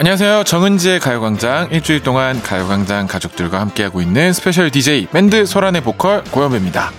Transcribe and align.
안녕하세요. 0.00 0.44
정은지의 0.44 1.00
가요광장 1.00 1.70
일주일 1.72 2.04
동안 2.04 2.40
가요광장 2.40 3.08
가족들과 3.08 3.60
함께하고 3.60 4.00
있는 4.00 4.32
special 4.32 4.70
DJ 4.70 5.06
밴드 5.06 5.44
소란의 5.44 5.82
보컬 5.82 6.22
고영배입니다. 6.22 6.92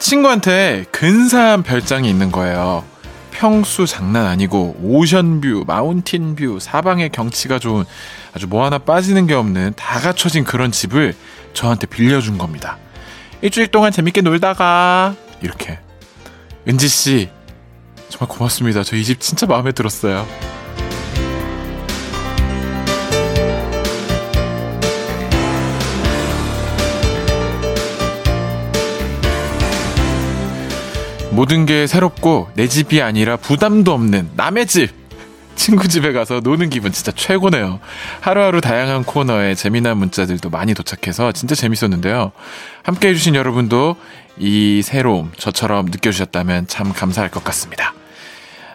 친구한테 0.00 0.84
근사한 0.90 1.62
별장이 1.62 2.10
있는 2.10 2.32
거예요. 2.32 2.84
평수 3.30 3.86
장난 3.86 4.26
아니고 4.26 4.74
ocean 4.82 5.22
view, 5.22 5.62
mountain 5.68 6.23
view, 6.23 6.58
사방의 6.60 7.10
경치가 7.10 7.60
좋은 7.60 7.84
아주 8.34 8.48
뭐 8.48 8.64
하나 8.64 8.78
빠지는 8.78 9.28
게 9.28 9.34
없는 9.34 9.74
다 9.76 10.00
갖춰진 10.00 10.42
그런 10.42 10.72
집을 10.72 11.14
저한테 11.54 11.86
빌려준 11.86 12.38
겁니다. 12.38 12.76
일주일 13.40 13.68
동안 13.68 13.92
재밌게 13.92 14.22
놀다가 14.22 15.14
이렇게 15.40 15.78
은지 16.66 16.88
씨 16.88 17.28
정말 18.08 18.28
고맙습니다. 18.36 18.82
저 18.82 18.96
이 18.96 19.04
집 19.04 19.20
진짜 19.20 19.46
마음에 19.46 19.70
들었어요. 19.70 20.26
모든 31.32 31.64
게 31.64 31.86
새롭고 31.86 32.50
내 32.54 32.68
집이 32.68 33.00
아니라 33.00 33.36
부담도 33.36 33.92
없는 33.92 34.30
남의 34.36 34.66
집. 34.66 34.90
친구 35.54 35.86
집에 35.88 36.12
가서 36.12 36.40
노는 36.40 36.70
기분 36.70 36.92
진짜 36.92 37.12
최고네요. 37.12 37.80
하루하루 38.20 38.60
다양한 38.60 39.04
코너에 39.04 39.54
재미난 39.54 39.98
문자들도 39.98 40.50
많이 40.50 40.74
도착해서 40.74 41.32
진짜 41.32 41.54
재밌었는데요. 41.54 42.32
함께 42.82 43.08
해주신 43.08 43.34
여러분도 43.34 43.96
이 44.38 44.82
새로움 44.82 45.30
저처럼 45.36 45.86
느껴주셨다면 45.86 46.66
참 46.68 46.92
감사할 46.92 47.30
것 47.30 47.44
같습니다. 47.44 47.94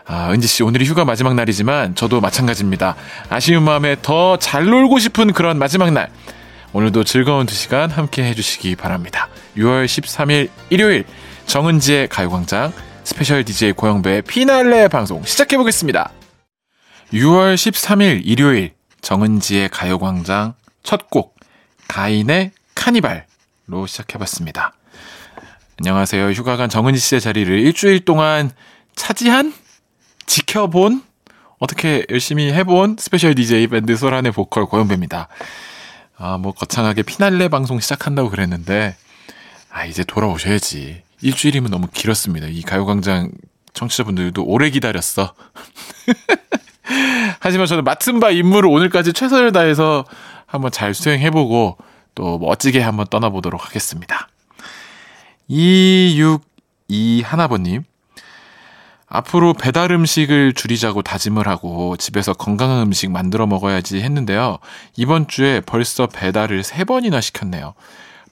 아, 0.06 0.32
은지 0.32 0.48
씨, 0.48 0.64
오늘이 0.64 0.86
휴가 0.86 1.04
마지막 1.04 1.36
날이지만 1.36 1.96
저도 1.96 2.22
마찬가지입니다. 2.22 2.96
아쉬운 3.30 3.64
마음에 3.64 3.98
더 4.02 4.38
잘 4.38 4.66
놀고 4.66 5.00
싶은 5.00 5.34
그런 5.34 5.60
마지막 5.60 5.92
날. 5.92 6.10
오늘도 6.74 7.04
즐거운 7.04 7.46
두 7.46 7.54
시간 7.56 7.90
함께 7.90 8.24
해주시기 8.24 8.76
바랍니다. 8.76 9.30
6월 9.58 9.86
13일 9.86 10.50
일요일 10.70 11.06
정은지의 11.48 12.10
가요광장 12.10 12.74
special 13.04 13.44
DJ 13.44 13.72
고영배의 13.74 14.24
피날레 14.24 14.90
방송 14.90 15.24
시작해보겠습니다. 15.24 16.12
6월 17.14 17.56
13일 17.56 18.22
일요일 18.26 18.74
정은지의 19.02 19.70
가요광장 19.70 20.54
첫 20.84 21.10
곡 21.10 21.36
가인의 21.88 22.52
카니발로 22.76 23.88
시작해봤습니다. 23.88 24.74
안녕하세요. 25.80 26.32
휴가 26.32 26.58
간 26.58 26.70
정은지 26.70 27.00
씨의 27.00 27.22
자리를 27.22 27.58
일주일 27.60 28.04
동안 28.04 28.52
차지한 28.96 29.54
지켜본 30.26 31.02
어떻게 31.60 32.06
열심히 32.10 32.52
해본 32.52 32.98
special 33.00 33.36
DJ 33.36 33.68
밴드 33.68 33.96
소란의 33.96 34.34
보컬 34.34 34.66
고영배입니다. 34.66 35.30
아, 36.18 36.38
뭐 36.38 36.52
거창하게 36.52 37.04
피날레 37.04 37.48
방송 37.48 37.80
시작한다고 37.80 38.30
그랬는데 38.30 38.96
아, 39.70 39.86
이제 39.86 40.04
돌아오셔야지. 40.04 41.04
일주일이면 41.22 41.72
너무 41.72 41.88
길었습니다. 41.88 42.48
이 42.48 42.62
가요광장 42.62 43.32
청취자분들도 43.74 44.44
오래 44.44 44.70
기다렸어. 44.70 45.34
하지만 47.40 47.68
저는 47.68 47.84
맡은 47.84 48.20
바 48.20 48.32
임무를 48.32 48.70
오늘까지 48.70 49.14
최선을 49.14 49.52
다해서 49.52 50.06
한번 50.46 50.72
잘 50.72 50.94
수행해보고 50.94 51.78
또 52.16 52.38
멋지게 52.40 52.82
한번 52.82 53.06
떠나보도록 53.08 53.66
하겠습니다. 53.66 54.28
262 55.48 57.22
하나버님. 57.24 57.84
앞으로 59.10 59.54
배달 59.54 59.92
음식을 59.92 60.54
줄이자고 60.54 61.02
다짐을 61.02 61.48
하고 61.48 61.96
집에서 61.96 62.34
건강한 62.34 62.82
음식 62.82 63.10
만들어 63.10 63.46
먹어야지 63.48 64.02
했는데요. 64.02 64.58
이번 64.98 65.28
주에 65.28 65.62
벌써 65.62 66.08
배달을 66.08 66.62
3번이나 66.62 67.22
시켰네요. 67.22 67.74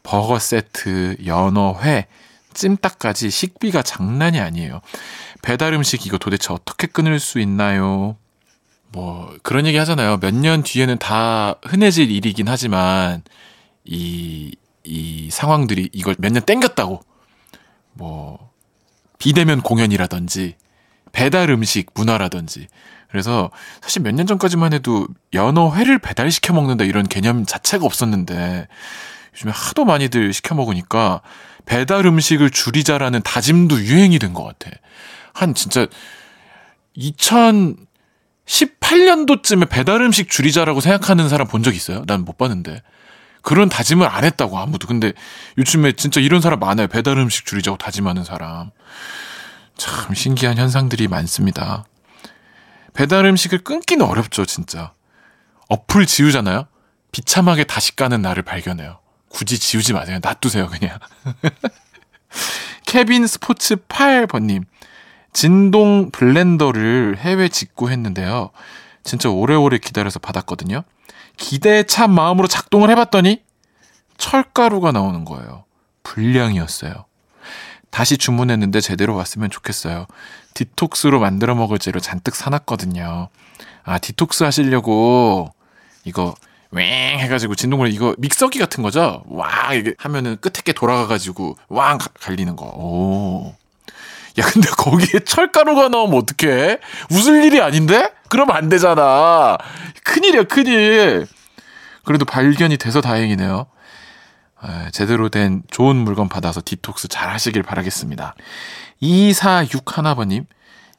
버거 0.04 0.38
세트, 0.38 1.18
연어, 1.26 1.80
회, 1.82 2.08
찜닭까지 2.56 3.30
식비가 3.30 3.84
장난이 3.84 4.40
아니에요. 4.40 4.82
배달 5.44 5.74
음식 5.74 6.06
이거 6.08 6.18
도대체 6.18 6.52
어떻게 6.54 6.88
끊을 6.88 7.20
수 7.20 7.40
있나요? 7.40 8.18
뭐 8.92 9.36
그런 9.44 9.68
얘기 9.68 9.78
하잖아요. 9.78 10.18
몇 10.18 10.34
년 10.34 10.64
뒤에는 10.64 10.98
다 10.98 11.56
흔해질 11.66 12.10
일이긴 12.10 12.48
하지만 12.48 13.22
이, 13.84 14.56
이 14.84 15.30
상황들이 15.32 15.90
이걸 15.94 16.16
몇 16.18 16.32
년 16.32 16.42
땡겼다고 16.44 17.02
뭐 17.94 18.52
비대면 19.20 19.62
공연이라든지 19.62 20.56
배달 21.12 21.50
음식 21.50 21.88
문화라든지 21.94 22.68
그래서 23.10 23.52
사실 23.82 24.02
몇 24.02 24.12
년 24.14 24.28
전까지만 24.28 24.74
해도 24.74 25.08
연어 25.34 25.74
회를 25.76 26.00
배달시켜 26.00 26.54
먹는다 26.54 26.84
이런 26.84 27.08
개념 27.08 27.46
자체가 27.46 27.86
없었는데 27.86 28.68
요즘에 29.36 29.52
하도 29.54 29.86
많이들 29.86 30.34
시켜 30.34 30.56
먹으니까 30.56 31.22
배달 31.66 32.06
음식을 32.06 32.50
줄이자라는 32.52 33.22
다짐도 33.24 33.80
유행이 33.82 34.20
된 34.20 34.34
것 34.34 34.44
같아. 34.44 34.72
한 35.34 35.54
진짜 35.54 35.88
2018년도쯤에 36.98 39.70
배달 39.70 40.02
음식 40.02 40.30
줄이자라고 40.30 40.80
생각하는 40.82 41.30
사람 41.30 41.48
본 41.48 41.64
적 41.64 41.76
있어요? 41.76 42.04
난 42.08 42.22
못 42.26 42.38
봤는데. 42.38 42.82
그런 43.42 43.70
다짐을 43.70 44.08
안 44.08 44.24
했다고 44.24 44.58
아무도. 44.58 44.88
근데 44.88 45.14
요즘에 45.58 45.92
진짜 45.94 46.20
이런 46.20 46.42
사람 46.42 46.60
많아요. 46.60 46.88
배달 46.88 47.18
음식 47.20 47.46
줄이자고 47.46 47.78
다짐하는 47.78 48.24
사람. 48.24 48.72
참 49.78 50.14
신기한 50.16 50.58
현상들이 50.58 51.08
많습니다. 51.08 51.86
배달 52.94 53.26
음식을 53.26 53.60
끊기는 53.60 54.04
어렵죠, 54.06 54.46
진짜. 54.46 54.94
어플 55.70 56.06
지우잖아요? 56.08 56.66
비참하게 57.12 57.66
다시 57.66 57.96
까는 57.96 58.22
나를 58.22 58.44
발견해요. 58.44 59.00
굳이 59.36 59.60
지우지 59.60 59.92
마세요. 59.92 60.20
놔두세요, 60.24 60.70
그냥. 60.70 60.98
케빈 62.88 63.28
스포츠 63.28 63.76
8번님. 63.76 64.64
진동 65.34 66.10
블렌더를 66.12 67.18
해외 67.18 67.50
직구했는데요. 67.50 68.52
진짜 69.04 69.30
오래오래 69.30 69.80
기다려서 69.80 70.20
받았거든요. 70.20 70.84
기대에 71.36 71.84
찬 71.84 72.14
마음으로 72.14 72.48
작동을 72.48 72.90
해봤더니 72.92 73.44
철가루가 74.16 74.94
나오는 74.94 75.26
거예요. 75.26 75.66
불량이었어요. 76.04 76.94
다시 77.90 78.18
주문했는데 78.18 78.80
제대로 78.80 79.16
왔으면 79.16 79.50
좋겠어요. 79.50 80.08
디톡스로 80.54 81.20
만들어 81.20 81.56
먹을 81.56 81.78
재료 81.78 82.00
잔뜩 82.00 82.36
사놨거든요. 82.36 83.28
아, 83.84 83.98
디톡스 83.98 84.46
하시려고 84.46 85.54
이거 86.06 86.36
왱 86.74 87.20
해가지고 87.20 87.56
진동을 87.56 87.92
이거 87.94 88.16
믹서기 88.18 88.60
같은 88.60 88.84
거죠? 88.84 89.24
와 89.28 89.74
이게 89.74 89.94
하면은 89.98 90.38
끝에 90.42 90.62
게 90.64 90.74
돌아가가지고 90.74 91.58
왕 91.70 91.98
갈리는 92.20 92.56
거. 92.56 92.66
오. 92.66 93.56
야 94.38 94.46
근데 94.46 94.68
거기에 94.78 95.20
철가루가 95.22 95.90
나오면 95.90 96.20
어떡해? 96.22 96.80
웃을 97.12 97.44
일이 97.46 97.62
아닌데? 97.62 98.12
그러면 98.30 98.56
안 98.56 98.70
되잖아. 98.70 99.58
큰일이야 100.04 100.44
큰일. 100.44 101.28
그래도 102.04 102.26
발견이 102.26 102.78
돼서 102.78 103.02
다행이네요. 103.02 103.66
에, 104.64 104.92
제대로 104.92 105.30
된 105.30 105.64
좋은 105.70 105.96
물건 105.96 106.30
받아서 106.30 106.62
디톡스 106.64 107.08
잘 107.08 107.30
하시길 107.30 107.64
바라겠습니다. 107.64 108.36
246 109.00 109.98
하나번님, 109.98 110.46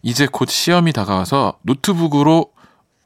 이제 0.03 0.26
곧 0.31 0.49
시험이 0.50 0.93
다가와서 0.93 1.59
노트북으로 1.62 2.52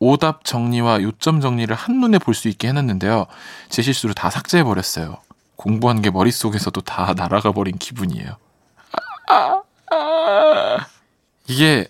오답 0.01 0.45
정리와 0.45 1.03
요점 1.03 1.41
정리를 1.41 1.75
한눈에 1.77 2.19
볼 2.19 2.35
수 2.35 2.49
있게 2.49 2.69
해놨는데요. 2.69 3.27
제 3.69 3.83
실수로 3.83 4.15
다 4.15 4.31
삭제해버렸어요. 4.31 5.19
공부한 5.57 6.01
게 6.01 6.11
머릿속에서도 6.11 6.81
다 6.81 7.13
날아가 7.17 7.53
버린 7.53 7.77
기분이에요. 7.79 8.37
이게 11.49 11.87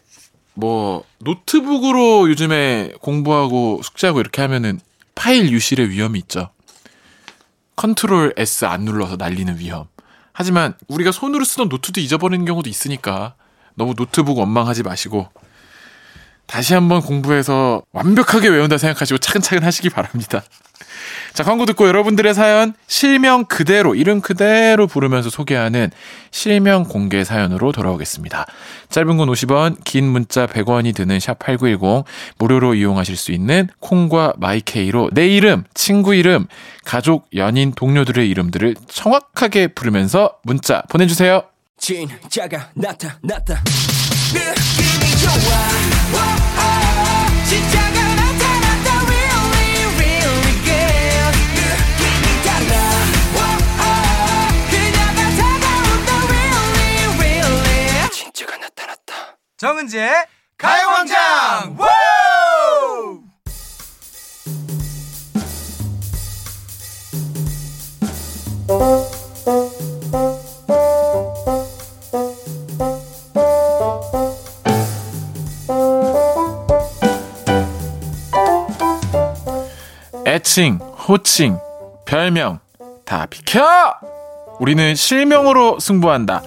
뭐 0.54 1.04
노트북으로 1.18 2.28
요즘에 2.30 2.92
공부하고 3.00 3.80
숙제하고 3.82 4.20
이렇게 4.20 4.42
하면은 4.42 4.80
파일 5.14 5.50
유실의 5.50 5.90
위험이 5.90 6.18
있죠. 6.20 6.50
control 7.76 8.34
S 8.36 8.64
안 8.64 8.82
눌러서 8.82 9.16
날리는 9.16 9.58
위험. 9.58 9.86
하지만 10.32 10.74
우리가 10.88 11.12
손으로 11.12 11.44
쓰던 11.44 11.68
노트도 11.68 12.00
잊어버리는 12.00 12.44
경우도 12.44 12.68
있으니까 12.68 13.34
너무 13.74 13.94
노트북 13.94 14.38
원망하지 14.38 14.82
마시고 14.82 15.28
다시 16.50 16.74
한번 16.74 17.00
공부해서 17.00 17.80
완벽하게 17.92 18.48
외운다 18.48 18.76
생각하시고 18.76 19.18
차근차근 19.18 19.62
하시기 19.62 19.88
바랍니다. 19.88 20.42
자, 21.32 21.44
광고 21.44 21.64
듣고 21.64 21.86
여러분들의 21.86 22.34
사연 22.34 22.74
실명 22.88 23.44
그대로, 23.44 23.94
이름 23.94 24.20
그대로 24.20 24.88
부르면서 24.88 25.30
소개하는 25.30 25.92
실명 26.32 26.82
공개 26.82 27.22
사연으로 27.22 27.70
돌아오겠습니다. 27.70 28.46
짧은 28.88 29.16
건 29.16 29.28
50원, 29.28 29.76
긴 29.84 30.06
문자 30.06 30.48
100원이 30.48 30.92
드는 30.92 31.18
샵8910, 31.18 32.04
무료로 32.38 32.74
이용하실 32.74 33.16
수 33.16 33.30
있는 33.30 33.68
콩과 33.78 34.34
마이케이로 34.38 35.10
내 35.12 35.28
이름, 35.28 35.62
친구 35.72 36.16
이름, 36.16 36.48
가족, 36.84 37.28
연인, 37.36 37.70
동료들의 37.72 38.28
이름들을 38.28 38.74
정확하게 38.88 39.68
부르면서 39.68 40.34
문자 40.42 40.82
보내주세요. 40.90 41.44
진짜가 41.78 42.18
진짜가 42.28 42.70
나타났다. 42.74 43.62
정은지의 59.60 60.26
가요광장. 60.56 61.76
애칭, 80.40 80.78
호칭, 81.06 81.58
별명 82.06 82.60
다 83.04 83.26
비켜! 83.26 83.62
우리는 84.58 84.94
실명으로 84.94 85.78
승부한다. 85.78 86.42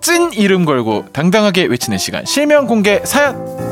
찐 0.00 0.32
이름 0.32 0.64
걸고 0.64 1.06
당당하게 1.12 1.64
외치는 1.64 1.98
시간 1.98 2.24
실명 2.24 2.68
공개 2.68 3.00
사연. 3.04 3.67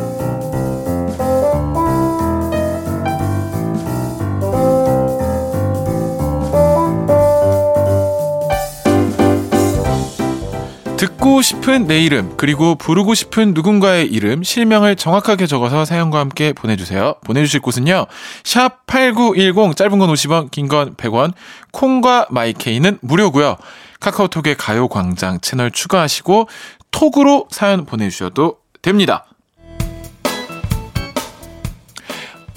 듣고 11.06 11.40
싶은 11.40 11.86
내 11.86 12.02
이름, 12.02 12.36
그리고 12.36 12.74
부르고 12.74 13.14
싶은 13.14 13.54
누군가의 13.54 14.06
이름, 14.06 14.42
실명을 14.42 14.96
정확하게 14.96 15.46
적어서 15.46 15.84
사연과 15.84 16.18
함께 16.18 16.52
보내주세요. 16.52 17.14
보내주실 17.24 17.60
곳은요, 17.60 18.06
샵 18.42 18.86
8910, 18.86 19.76
짧은 19.76 19.98
건 20.00 20.12
50원, 20.12 20.50
긴 20.50 20.66
건 20.66 20.96
100원, 20.96 21.32
콩과 21.70 22.26
마이케이는 22.30 22.98
무료고요 23.02 23.56
카카오톡에 24.00 24.54
가요광장 24.54 25.40
채널 25.40 25.70
추가하시고, 25.70 26.48
톡으로 26.90 27.46
사연 27.52 27.86
보내주셔도 27.86 28.56
됩니다. 28.82 29.26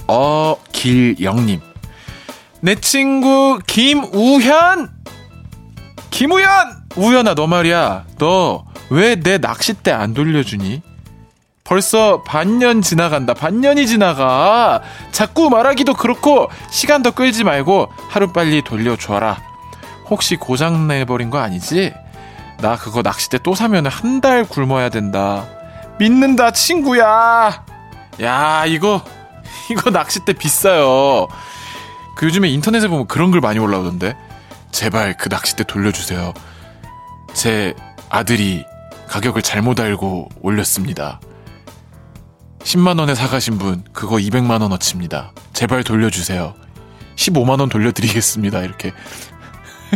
어, 0.08 0.58
길영님. 0.72 1.62
내 2.62 2.76
친구, 2.76 3.60
김우현! 3.68 4.90
김우현! 6.12 6.50
우연아, 6.96 7.36
너 7.36 7.48
말이야. 7.48 8.06
너 8.18 8.64
왜 8.92 9.16
내 9.22 9.38
낚싯대 9.38 9.92
안 9.92 10.16
돌려주니? 10.16 10.82
벌써 11.64 12.24
반년 12.24 12.82
지나간다. 12.82 13.36
반년이 13.36 13.86
지나가. 13.86 14.82
자꾸 15.12 15.52
말하기도 15.52 15.94
그렇고 15.94 16.50
시간 16.72 17.04
더 17.04 17.12
끌지 17.12 17.44
말고 17.44 17.90
하루빨리 18.10 18.64
돌려줘라. 18.64 19.38
혹시 20.10 20.36
고장 20.38 20.88
내버린 20.88 21.30
거 21.30 21.38
아니지? 21.38 21.94
나 22.58 22.76
그거 22.76 23.04
낚싯대 23.04 23.38
또 23.44 23.54
사면 23.54 23.86
한 23.86 24.22
달 24.22 24.44
굶어야 24.44 24.90
된다. 24.90 25.46
믿는다, 26.00 26.50
친구야. 26.50 27.64
야, 28.24 28.66
이거 28.66 29.04
이거 29.70 29.92
낚싯대 29.92 30.34
비싸요. 30.34 31.28
그 32.16 32.26
요즘에 32.26 32.50
인터넷에 32.50 32.88
보면 32.88 33.06
그런 33.06 33.30
글 33.30 33.40
많이 33.40 33.60
올라오던데. 33.60 34.16
제발 34.72 35.18
그 35.18 35.30
낚싯대 35.30 35.66
돌려주세요. 35.66 36.34
제 37.34 37.74
아들이 38.10 38.66
가격을 39.08 39.42
잘못 39.42 39.80
알고 39.80 40.30
올렸습니다. 40.42 41.20
10만원에 42.60 43.16
사가신 43.16 43.58
분, 43.58 43.84
그거 43.94 44.18
200만원 44.18 44.72
어치입니다. 44.72 45.32
제발 45.54 45.84
돌려주세요. 45.84 46.54
15만원 47.16 47.70
돌려드리겠습니다. 47.70 48.60
이렇게. 48.62 48.94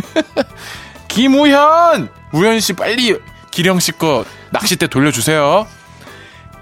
김우현! 1.08 2.08
우현씨 2.32 2.72
빨리 2.72 3.18
기령씨 3.50 3.92
거 3.92 4.24
낚싯대 4.50 4.88
돌려주세요. 4.88 5.66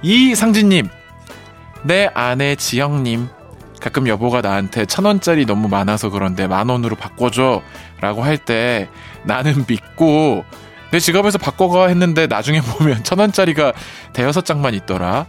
이상진님, 0.02 0.88
내 1.84 2.10
아내 2.12 2.56
지영님, 2.56 3.28
가끔 3.80 4.06
여보가 4.06 4.42
나한테 4.42 4.84
천 4.86 5.04
원짜리 5.06 5.46
너무 5.46 5.68
많아서 5.68 6.10
그런데 6.10 6.46
만 6.46 6.68
원으로 6.68 6.94
바꿔줘 6.96 7.62
라고 8.02 8.22
할 8.22 8.36
때 8.36 8.88
나는 9.24 9.64
믿고 9.66 10.44
내 10.90 10.98
지갑에서 10.98 11.38
바꿔가 11.38 11.86
했는데 11.86 12.26
나중에 12.26 12.60
보면 12.78 13.04
천 13.04 13.18
원짜리가 13.20 13.72
대여섯 14.12 14.44
장만 14.44 14.74
있더라. 14.74 15.26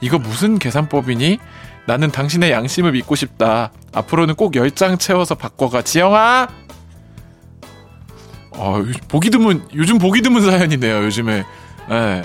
이거 0.00 0.18
무슨 0.18 0.58
계산법이니? 0.58 1.38
나는 1.86 2.12
당신의 2.12 2.52
양심을 2.52 2.92
믿고 2.92 3.16
싶다. 3.16 3.72
앞으로는 3.92 4.36
꼭 4.36 4.54
열 4.54 4.70
장 4.70 4.98
채워서 4.98 5.34
바꿔가. 5.34 5.82
지영아! 5.82 6.46
어, 8.52 8.82
보기 9.08 9.30
드문, 9.30 9.66
요즘 9.74 9.98
보기 9.98 10.20
드문 10.20 10.42
사연이네요, 10.48 11.04
요즘에. 11.04 11.44
예. 11.90 12.22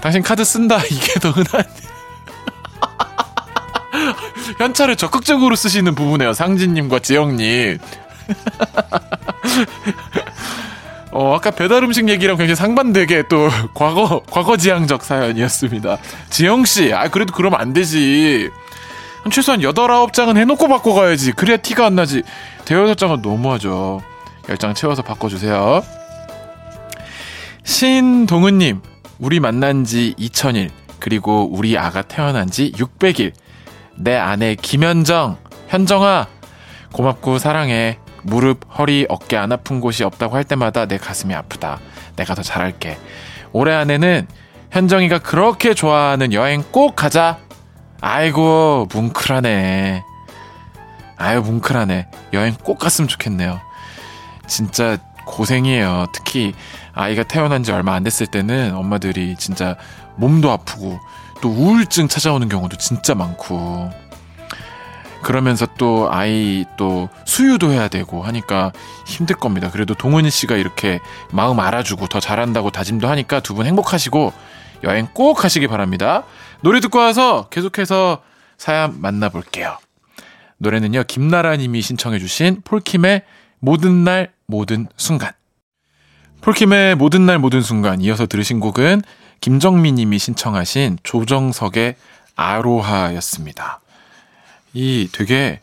당신 0.00 0.22
카드 0.22 0.44
쓴다. 0.44 0.78
이게 0.90 1.18
더 1.20 1.30
흔한. 1.30 1.64
현찰을 4.58 4.96
적극적으로 4.96 5.56
쓰시는 5.56 5.94
부분이에요. 5.94 6.32
상진님과 6.34 6.98
지영님. 7.00 7.78
어, 11.10 11.34
아까 11.34 11.50
배달 11.50 11.82
음식 11.84 12.08
얘기랑 12.08 12.36
굉장히 12.36 12.54
상반되게 12.54 13.24
또 13.28 13.48
과거, 13.74 14.22
과거지향적 14.30 15.02
사연이었습니다. 15.02 15.98
지영씨, 16.30 16.92
아, 16.92 17.08
그래도 17.08 17.32
그러면 17.34 17.60
안 17.60 17.72
되지. 17.72 18.50
최소한 19.30 19.60
8, 19.60 19.72
9장은 19.72 20.36
해놓고 20.36 20.68
바꿔가야지. 20.68 21.32
그래야 21.32 21.56
티가 21.56 21.86
안 21.86 21.96
나지. 21.96 22.22
대여섯 22.64 22.96
장은 22.96 23.22
너무하죠. 23.22 24.00
10장 24.46 24.74
채워서 24.74 25.02
바꿔주세요. 25.02 25.82
신동은님, 27.64 28.80
우리 29.18 29.40
만난 29.40 29.84
지 29.84 30.14
2000일, 30.18 30.70
그리고 30.98 31.48
우리 31.52 31.76
아가 31.76 32.02
태어난 32.02 32.50
지 32.50 32.72
600일. 32.72 33.32
내 33.96 34.16
아내 34.16 34.54
김현정, 34.54 35.36
현정아, 35.68 36.28
고맙고 36.92 37.38
사랑해. 37.38 37.98
무릎, 38.28 38.60
허리, 38.78 39.06
어깨 39.08 39.36
안 39.36 39.52
아픈 39.52 39.80
곳이 39.80 40.04
없다고 40.04 40.36
할 40.36 40.44
때마다 40.44 40.86
내 40.86 40.98
가슴이 40.98 41.34
아프다. 41.34 41.80
내가 42.16 42.34
더 42.34 42.42
잘할게. 42.42 42.98
올해 43.52 43.74
안에는 43.74 44.26
현정이가 44.70 45.20
그렇게 45.20 45.74
좋아하는 45.74 46.32
여행 46.32 46.62
꼭 46.70 46.94
가자. 46.96 47.38
아이고, 48.00 48.88
뭉클하네. 48.92 50.04
아유, 51.16 51.40
뭉클하네. 51.40 52.08
여행 52.32 52.54
꼭 52.62 52.78
갔으면 52.78 53.08
좋겠네요. 53.08 53.60
진짜 54.46 54.98
고생이에요. 55.26 56.06
특히 56.12 56.54
아이가 56.94 57.22
태어난 57.22 57.62
지 57.62 57.72
얼마 57.72 57.94
안 57.94 58.02
됐을 58.02 58.26
때는 58.26 58.74
엄마들이 58.74 59.36
진짜 59.36 59.76
몸도 60.16 60.50
아프고 60.50 60.98
또 61.40 61.50
우울증 61.50 62.08
찾아오는 62.08 62.48
경우도 62.48 62.76
진짜 62.78 63.14
많고 63.14 63.90
그러면서 65.22 65.66
또 65.78 66.08
아이 66.12 66.64
또 66.76 67.08
수유도 67.24 67.70
해야 67.70 67.88
되고 67.88 68.22
하니까 68.22 68.72
힘들 69.06 69.36
겁니다. 69.36 69.70
그래도 69.70 69.94
동은이 69.94 70.30
씨가 70.30 70.56
이렇게 70.56 71.00
마음 71.32 71.60
알아주고 71.60 72.06
더 72.06 72.20
잘한다고 72.20 72.70
다짐도 72.70 73.08
하니까 73.08 73.40
두 73.40 73.54
분 73.54 73.66
행복하시고 73.66 74.32
여행 74.84 75.08
꼭 75.12 75.44
하시기 75.44 75.66
바랍니다. 75.66 76.24
노래 76.60 76.80
듣고 76.80 76.98
와서 76.98 77.48
계속해서 77.50 78.22
사연 78.56 79.00
만나볼게요. 79.00 79.78
노래는요, 80.58 81.04
김나라 81.08 81.56
님이 81.56 81.82
신청해주신 81.82 82.62
폴킴의 82.64 83.22
모든 83.60 84.04
날, 84.04 84.32
모든 84.46 84.86
순간. 84.96 85.32
폴킴의 86.40 86.96
모든 86.96 87.26
날, 87.26 87.38
모든 87.38 87.60
순간. 87.60 88.00
이어서 88.00 88.26
들으신 88.26 88.60
곡은 88.60 89.02
김정미 89.40 89.92
님이 89.92 90.18
신청하신 90.18 90.98
조정석의 91.02 91.96
아로하였습니다. 92.36 93.80
이 94.72 95.08
되게 95.12 95.60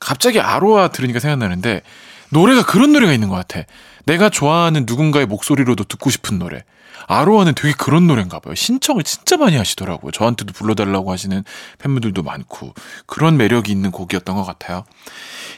갑자기 0.00 0.40
아로하 0.40 0.88
들으니까 0.88 1.20
생각나는데 1.20 1.82
노래가 2.30 2.64
그런 2.64 2.92
노래가 2.92 3.12
있는 3.12 3.28
것 3.28 3.36
같아. 3.36 3.62
내가 4.06 4.28
좋아하는 4.28 4.84
누군가의 4.86 5.26
목소리로도 5.26 5.84
듣고 5.84 6.10
싶은 6.10 6.38
노래. 6.38 6.64
아로하는 7.06 7.54
되게 7.54 7.74
그런 7.76 8.06
노래인가 8.06 8.38
봐요. 8.38 8.54
신청을 8.54 9.02
진짜 9.02 9.36
많이 9.36 9.56
하시더라고요. 9.56 10.12
저한테도 10.12 10.52
불러달라고 10.52 11.10
하시는 11.12 11.44
팬분들도 11.78 12.22
많고 12.22 12.74
그런 13.06 13.36
매력이 13.36 13.70
있는 13.72 13.90
곡이었던 13.90 14.34
것 14.36 14.44
같아요. 14.44 14.84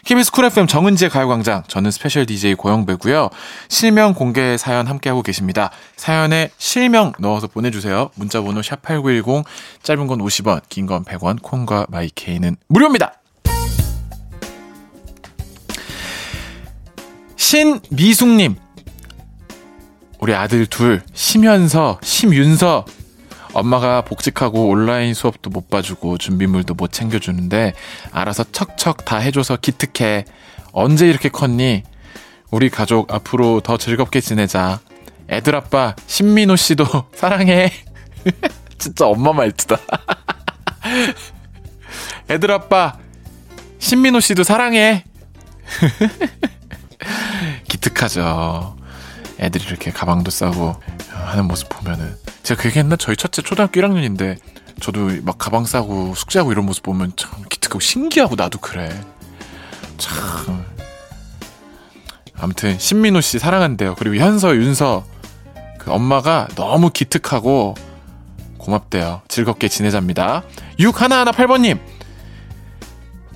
KBS 0.04 0.30
쿨 0.32 0.44
FM 0.46 0.66
정은지의 0.66 1.10
가요광장 1.10 1.64
저는 1.68 1.90
special 1.90 2.26
DJ 2.26 2.54
고영배고요. 2.54 3.30
실명 3.68 4.14
공개 4.14 4.56
사연 4.56 4.86
함께하고 4.86 5.22
계십니다. 5.22 5.70
사연에 5.96 6.50
실명 6.58 7.12
넣어서 7.18 7.46
보내주세요. 7.48 8.10
문자번호 8.14 8.60
샵8910 8.60 9.44
짧은 9.82 10.06
건 10.06 10.18
50원 10.20 10.60
긴 10.68 10.86
건 10.86 11.02
100원 11.04 11.42
콩과 11.42 11.86
마이케이는 11.88 12.56
무료입니다. 12.68 13.14
신미숙님 17.36 18.56
우리 20.26 20.34
아들 20.34 20.66
둘, 20.66 21.02
심현서, 21.14 22.00
심윤서. 22.02 22.84
엄마가 23.52 24.02
복직하고 24.02 24.66
온라인 24.66 25.14
수업도 25.14 25.50
못 25.50 25.70
봐주고 25.70 26.18
준비물도 26.18 26.74
못 26.74 26.90
챙겨주는데 26.90 27.74
알아서 28.10 28.44
척척 28.50 29.04
다 29.04 29.18
해줘서 29.18 29.54
기특해. 29.54 30.24
언제 30.72 31.06
이렇게 31.08 31.28
컸니? 31.28 31.84
우리 32.50 32.70
가족 32.70 33.14
앞으로 33.14 33.60
더 33.60 33.76
즐겁게 33.76 34.20
지내자. 34.20 34.80
애들 35.30 35.54
아빠 35.54 35.94
신민호 36.08 36.56
씨도 36.56 36.84
사랑해. 37.14 37.70
진짜 38.78 39.06
엄마 39.06 39.32
말투다. 39.32 39.78
애들 42.28 42.50
아빠 42.50 42.98
신민호 43.78 44.18
씨도 44.18 44.42
사랑해. 44.42 45.04
기특하죠. 47.68 48.75
애들이 49.38 49.64
이렇게 49.64 49.90
가방도 49.90 50.30
싸고 50.30 50.76
하는 51.10 51.46
모습 51.46 51.68
보면은 51.68 52.16
제가 52.42 52.62
그 52.62 52.68
얘기했나 52.68 52.96
저희 52.96 53.16
첫째 53.16 53.42
초등학교 53.42 53.80
1학년인데 53.80 54.38
저도 54.80 55.10
막 55.22 55.38
가방 55.38 55.64
싸고 55.64 56.14
숙제하고 56.14 56.52
이런 56.52 56.66
모습 56.66 56.82
보면 56.82 57.12
참 57.16 57.30
기특하고 57.48 57.80
신기하고 57.80 58.34
나도 58.36 58.58
그래. 58.58 58.90
참. 59.98 60.64
아무튼 62.38 62.78
신민호 62.78 63.20
씨 63.20 63.38
사랑한대요. 63.38 63.94
그리고 63.94 64.16
현서, 64.16 64.54
윤서 64.54 65.04
그 65.78 65.90
엄마가 65.90 66.48
너무 66.54 66.90
기특하고 66.90 67.74
고맙대요. 68.58 69.22
즐겁게 69.28 69.68
지내자입니다. 69.68 70.42
6118번님. 70.78 71.78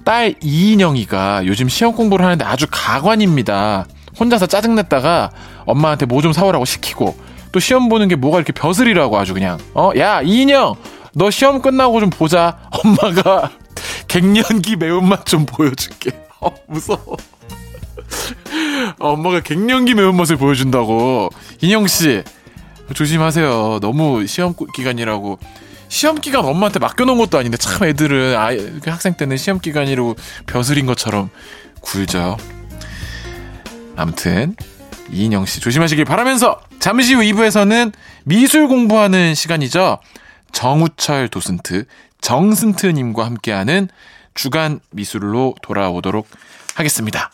딸 0.04 0.34
이인영이가 0.42 1.46
요즘 1.46 1.68
시험 1.68 1.94
공부를 1.94 2.24
하는데 2.24 2.44
아주 2.44 2.66
가관입니다. 2.70 3.86
혼자서 4.20 4.46
짜증냈다가 4.46 5.30
엄마한테 5.64 6.06
뭐 6.06 6.20
좀 6.20 6.32
사오라고 6.32 6.64
시키고 6.66 7.16
또 7.52 7.58
시험 7.60 7.88
보는 7.88 8.08
게 8.08 8.14
뭐가 8.16 8.36
이렇게 8.38 8.52
벼슬이라고 8.52 9.18
아주 9.18 9.34
그냥 9.34 9.58
어? 9.74 9.90
야 9.96 10.20
이인영! 10.22 10.76
너 11.14 11.30
시험 11.30 11.60
끝나고 11.62 11.98
좀 12.00 12.10
보자. 12.10 12.58
엄마가 12.84 13.50
갱년기 14.06 14.76
매운맛 14.76 15.26
좀 15.26 15.46
보여줄게. 15.46 16.10
어 16.40 16.54
무서워. 16.68 17.16
엄마가 19.00 19.40
갱년기 19.40 19.94
매운맛을 19.94 20.36
보여준다고. 20.36 21.30
인영 21.60 21.86
씨 21.86 22.22
조심하세요. 22.94 23.78
너무 23.80 24.26
시험 24.26 24.54
기간이라고. 24.74 25.38
시험 25.88 26.20
기간 26.20 26.44
엄마한테 26.44 26.78
맡겨놓은 26.78 27.18
것도 27.18 27.36
아닌데 27.38 27.56
참 27.56 27.82
애들은 27.88 28.36
아, 28.36 28.50
그 28.80 28.90
학생 28.90 29.14
때는 29.14 29.36
시험 29.36 29.58
기간이라고 29.58 30.14
벼슬인 30.46 30.86
것처럼 30.86 31.30
굴죠 31.80 32.36
아무튼 34.00 34.56
이인영 35.12 35.44
씨 35.46 35.60
조심하시길 35.60 36.04
바라면서 36.04 36.60
잠시 36.78 37.14
후 37.14 37.20
2부에서는 37.20 37.92
미술 38.24 38.68
공부하는 38.68 39.34
시간이죠. 39.34 39.98
정우철 40.52 41.28
도슨트, 41.28 41.84
정슨트님과 42.20 43.26
함께하는 43.26 43.88
주간 44.34 44.80
미술로 44.90 45.54
돌아오도록 45.62 46.28
하겠습니다. 46.74 47.30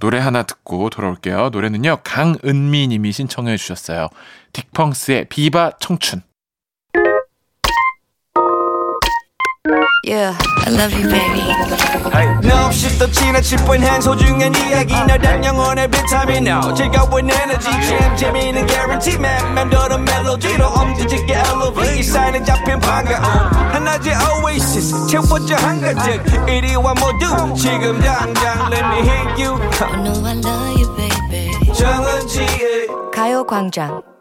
노래 0.00 0.18
하나 0.18 0.42
듣고 0.42 0.90
돌아올게요. 0.90 1.50
노래는요, 1.50 1.98
강은미 2.02 2.88
님이 2.88 3.12
신청해 3.12 3.56
주셨어요. 3.56 4.08
딕펑스의 4.52 5.28
비바 5.28 5.78
청춘. 5.78 6.22
Yeah, 10.06 10.36
I 10.66 10.70
love 10.70 10.92
you, 10.92 11.08
baby. 11.08 11.40
너 12.46 12.66
없이 12.66 12.98
또 12.98 13.10
지나칠 13.10 13.56
뻔한 13.64 14.02
소중한 14.02 14.54
이야기. 14.54 14.92
너란 14.94 15.42
영혼의 15.42 15.88
비타민. 15.90 16.46
O 16.48 16.74
즐거운 16.74 17.30
에너지. 17.30 17.70
참 17.70 18.14
재미있는 18.16 18.66
guarantee. 18.66 19.16
man 19.18 19.54
맴도는 19.54 20.04
멜로디로 20.04 20.66
엄지짓게 20.66 21.32
elevate 21.32 22.02
사인에 22.02 22.44
잡힌 22.44 22.78
반가움 22.80 23.24
하나의 23.72 24.14
oasis. 24.44 25.06
채워져 25.06 25.56
한가득. 25.56 26.22
이리와 26.50 26.94
모두. 26.94 27.54
지금 27.54 27.98
당장 28.00 28.70
let 28.70 28.84
me 28.84 29.08
hit 29.08 29.42
you. 29.42 29.56
I 29.80 30.02
know 30.02 30.26
I 30.26 30.36
love 30.36 30.82
you, 30.82 30.96
baby. 30.96 31.72
정은지의 31.72 32.88
가요광장. 33.14 34.13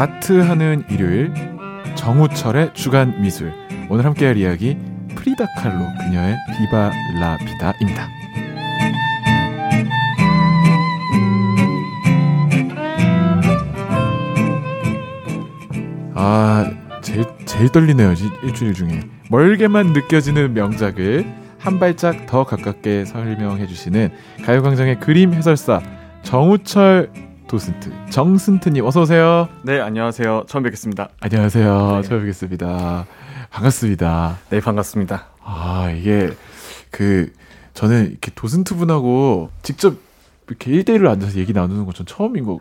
아트하는 0.00 0.84
일요일 0.88 1.30
정우철의 1.94 2.72
주간 2.72 3.20
미술 3.20 3.52
오늘 3.90 4.06
함께할 4.06 4.38
이야기 4.38 4.78
프리다 5.14 5.44
칼로 5.58 5.84
그녀의 5.98 6.36
비바 6.56 6.90
라 7.20 7.36
비다입니다. 7.36 8.08
아 16.14 16.70
제일 17.02 17.24
제일 17.44 17.68
떨리네요 17.70 18.12
이- 18.12 18.46
일주일 18.46 18.74
중에 18.74 19.00
멀게만 19.30 19.88
느껴지는 19.92 20.54
명작을 20.54 21.26
한 21.58 21.78
발짝 21.78 22.26
더 22.26 22.44
가깝게 22.44 23.04
설명해 23.04 23.66
주시는 23.66 24.10
가요광장의 24.44 25.00
그림 25.00 25.34
해설사 25.34 25.80
정우철 26.22 27.10
도슨트 27.50 27.90
정슨트님 28.10 28.84
어서 28.86 29.00
오세요. 29.00 29.48
네, 29.64 29.80
안녕하세요. 29.80 30.44
처음 30.46 30.62
뵙겠습니다. 30.62 31.08
안녕하세요. 31.18 32.00
네. 32.00 32.08
처음 32.08 32.20
뵙겠습니다. 32.20 33.06
반갑습니다. 33.50 34.38
네, 34.50 34.60
반갑습니다. 34.60 35.26
아, 35.42 35.90
이게 35.90 36.30
그 36.92 37.32
저는 37.74 38.10
이렇게 38.12 38.30
도슨트 38.36 38.76
분하고 38.76 39.50
직접 39.64 39.96
이렇게 40.46 40.70
1대1로 40.70 41.10
앉아서 41.10 41.38
얘기 41.40 41.52
나누는 41.52 41.86
건 41.86 41.92
전 41.92 42.06
처음인 42.06 42.44
것 42.44 42.60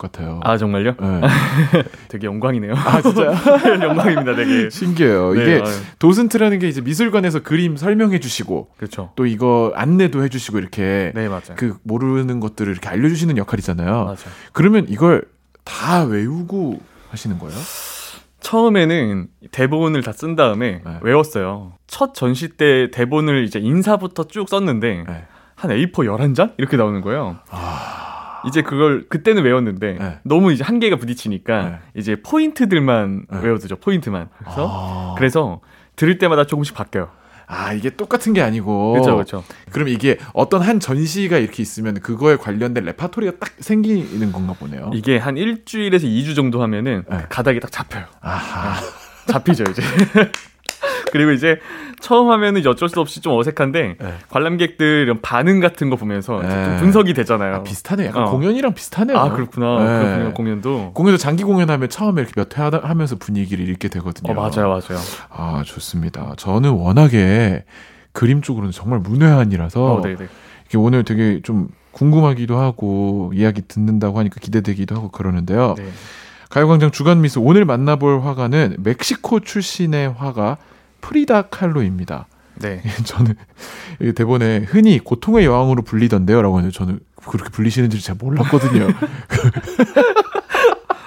같아요. 0.00 0.40
아, 0.42 0.56
정말요? 0.56 0.94
네. 1.00 1.20
되게 2.08 2.26
영광이네요. 2.26 2.74
아, 2.74 3.00
진짜요? 3.02 3.32
영광입니다, 3.82 4.34
되게. 4.34 4.70
신기해요. 4.70 5.32
네, 5.34 5.42
이게 5.42 5.52
아유, 5.64 5.72
도슨트라는 5.98 6.58
게 6.58 6.68
이제 6.68 6.80
미술관에서 6.80 7.40
그림 7.42 7.76
설명해 7.76 8.20
주시고 8.20 8.70
그렇죠. 8.76 9.12
또 9.16 9.26
이거 9.26 9.72
안내도 9.74 10.22
해 10.24 10.28
주시고 10.28 10.58
이렇게 10.58 11.12
네, 11.14 11.28
맞아요. 11.28 11.54
그 11.56 11.76
모르는 11.82 12.40
것들을 12.40 12.70
이렇게 12.72 12.88
알려 12.88 13.08
주시는 13.08 13.36
역할이잖아요. 13.36 13.90
맞아요. 14.04 14.16
그러면 14.52 14.86
이걸 14.88 15.22
다 15.64 16.04
외우고 16.04 16.80
하시는 17.10 17.38
거예요? 17.38 17.56
처음에는 18.40 19.26
대본을 19.52 20.02
다 20.02 20.12
쓴 20.12 20.34
다음에 20.36 20.80
네. 20.84 20.98
외웠어요. 21.02 21.72
첫 21.86 22.14
전시 22.14 22.48
때 22.48 22.90
대본을 22.90 23.44
이제 23.44 23.58
인사부터 23.58 24.24
쭉 24.28 24.48
썼는데 24.48 25.04
네. 25.06 25.24
한 25.56 25.70
A4 25.70 25.92
11장 25.92 26.54
이렇게 26.56 26.76
나오는 26.78 27.00
거예요. 27.02 27.36
이제 28.46 28.62
그걸 28.62 29.06
그때는 29.08 29.42
외웠는데 29.42 29.96
아. 30.00 30.04
네. 30.04 30.18
너무 30.22 30.52
이제 30.52 30.64
한계가 30.64 30.96
부딪히니까 30.96 31.62
네. 31.62 31.78
이제 31.94 32.16
포인트들만 32.22 33.26
네. 33.30 33.40
외워두죠. 33.42 33.76
포인트만. 33.76 34.28
그래서 34.38 34.68
아. 34.70 35.14
그래서 35.16 35.60
들을 35.96 36.18
때마다 36.18 36.46
조금씩 36.46 36.74
바뀌어요. 36.74 37.10
아, 37.52 37.72
이게 37.72 37.90
똑같은 37.90 38.32
게 38.32 38.42
아니고 38.42 38.92
그렇죠, 38.92 39.14
그렇죠. 39.14 39.44
그럼 39.72 39.88
이게 39.88 40.18
어떤 40.34 40.62
한 40.62 40.78
전시가 40.78 41.36
이렇게 41.36 41.62
있으면 41.64 41.94
그거에 41.94 42.36
관련된 42.36 42.84
레파토리가 42.84 43.38
딱 43.40 43.50
생기는 43.58 44.30
건가 44.30 44.54
보네요. 44.56 44.92
이게 44.94 45.18
한 45.18 45.36
일주일에서 45.36 46.06
2주 46.06 46.36
정도 46.36 46.62
하면은 46.62 47.04
네. 47.10 47.16
그 47.22 47.28
가닥이 47.28 47.58
딱 47.58 47.72
잡혀요. 47.72 48.04
아하. 48.20 48.80
잡히죠 49.26 49.64
이제. 49.68 49.82
그리고 51.12 51.32
이제 51.32 51.58
처음 52.00 52.30
하면은 52.30 52.66
어쩔 52.66 52.88
수 52.88 53.00
없이 53.00 53.20
좀 53.20 53.34
어색한데 53.38 53.96
네. 54.00 54.14
관람객들 54.30 55.02
이런 55.04 55.20
반응 55.20 55.60
같은 55.60 55.90
거 55.90 55.96
보면서 55.96 56.40
네. 56.40 56.48
좀 56.64 56.76
분석이 56.78 57.14
되잖아요. 57.14 57.56
아, 57.56 57.62
비슷하네. 57.62 58.06
약간 58.06 58.22
어. 58.24 58.30
공연이랑 58.30 58.74
비슷하네요. 58.74 59.16
아, 59.18 59.30
그렇구나. 59.30 59.78
네. 59.78 59.98
그렇군요 60.04 60.34
공연도. 60.34 60.92
공연도 60.94 61.18
장기 61.18 61.44
공연하면 61.44 61.88
처음에 61.88 62.22
이렇게 62.22 62.32
몇 62.36 62.58
회 62.58 62.62
하면서 62.62 63.16
분위기를 63.16 63.68
읽게 63.68 63.88
되거든요. 63.88 64.32
어 64.32 64.34
맞아요 64.34 64.68
맞아요. 64.68 65.00
아, 65.30 65.62
좋습니다. 65.64 66.34
저는 66.36 66.70
워낙에 66.70 67.64
그림 68.12 68.42
쪽으로는 68.42 68.72
정말 68.72 68.98
문외한이라서 69.00 69.84
어 69.94 70.00
네네. 70.02 70.26
이게 70.68 70.78
오늘 70.78 71.04
되게 71.04 71.40
좀 71.42 71.68
궁금하기도 71.92 72.56
하고 72.58 73.32
이야기 73.34 73.62
듣는다고 73.66 74.18
하니까 74.18 74.36
기대되기도 74.40 74.94
하고 74.94 75.10
그러는데요. 75.10 75.74
네. 76.50 76.54
가요광장 76.54 76.90
주간 76.90 77.20
미술 77.20 77.42
오늘 77.44 77.64
만나볼 77.64 78.22
화가는 78.22 78.76
멕시코 78.80 79.38
출신의 79.40 80.12
화가 80.12 80.58
프리다 81.00 81.42
칼로입니다. 81.42 82.26
네. 82.56 82.82
저는 83.04 83.34
이 84.00 84.12
대본에 84.12 84.58
흔히 84.68 84.98
고통의 84.98 85.44
여왕으로 85.44 85.82
불리던데요라고 85.82 86.58
하는데 86.58 86.72
저는 86.76 86.98
그렇게 87.24 87.50
불리시는 87.50 87.88
줄잘 87.90 88.16
몰랐거든요. 88.20 88.88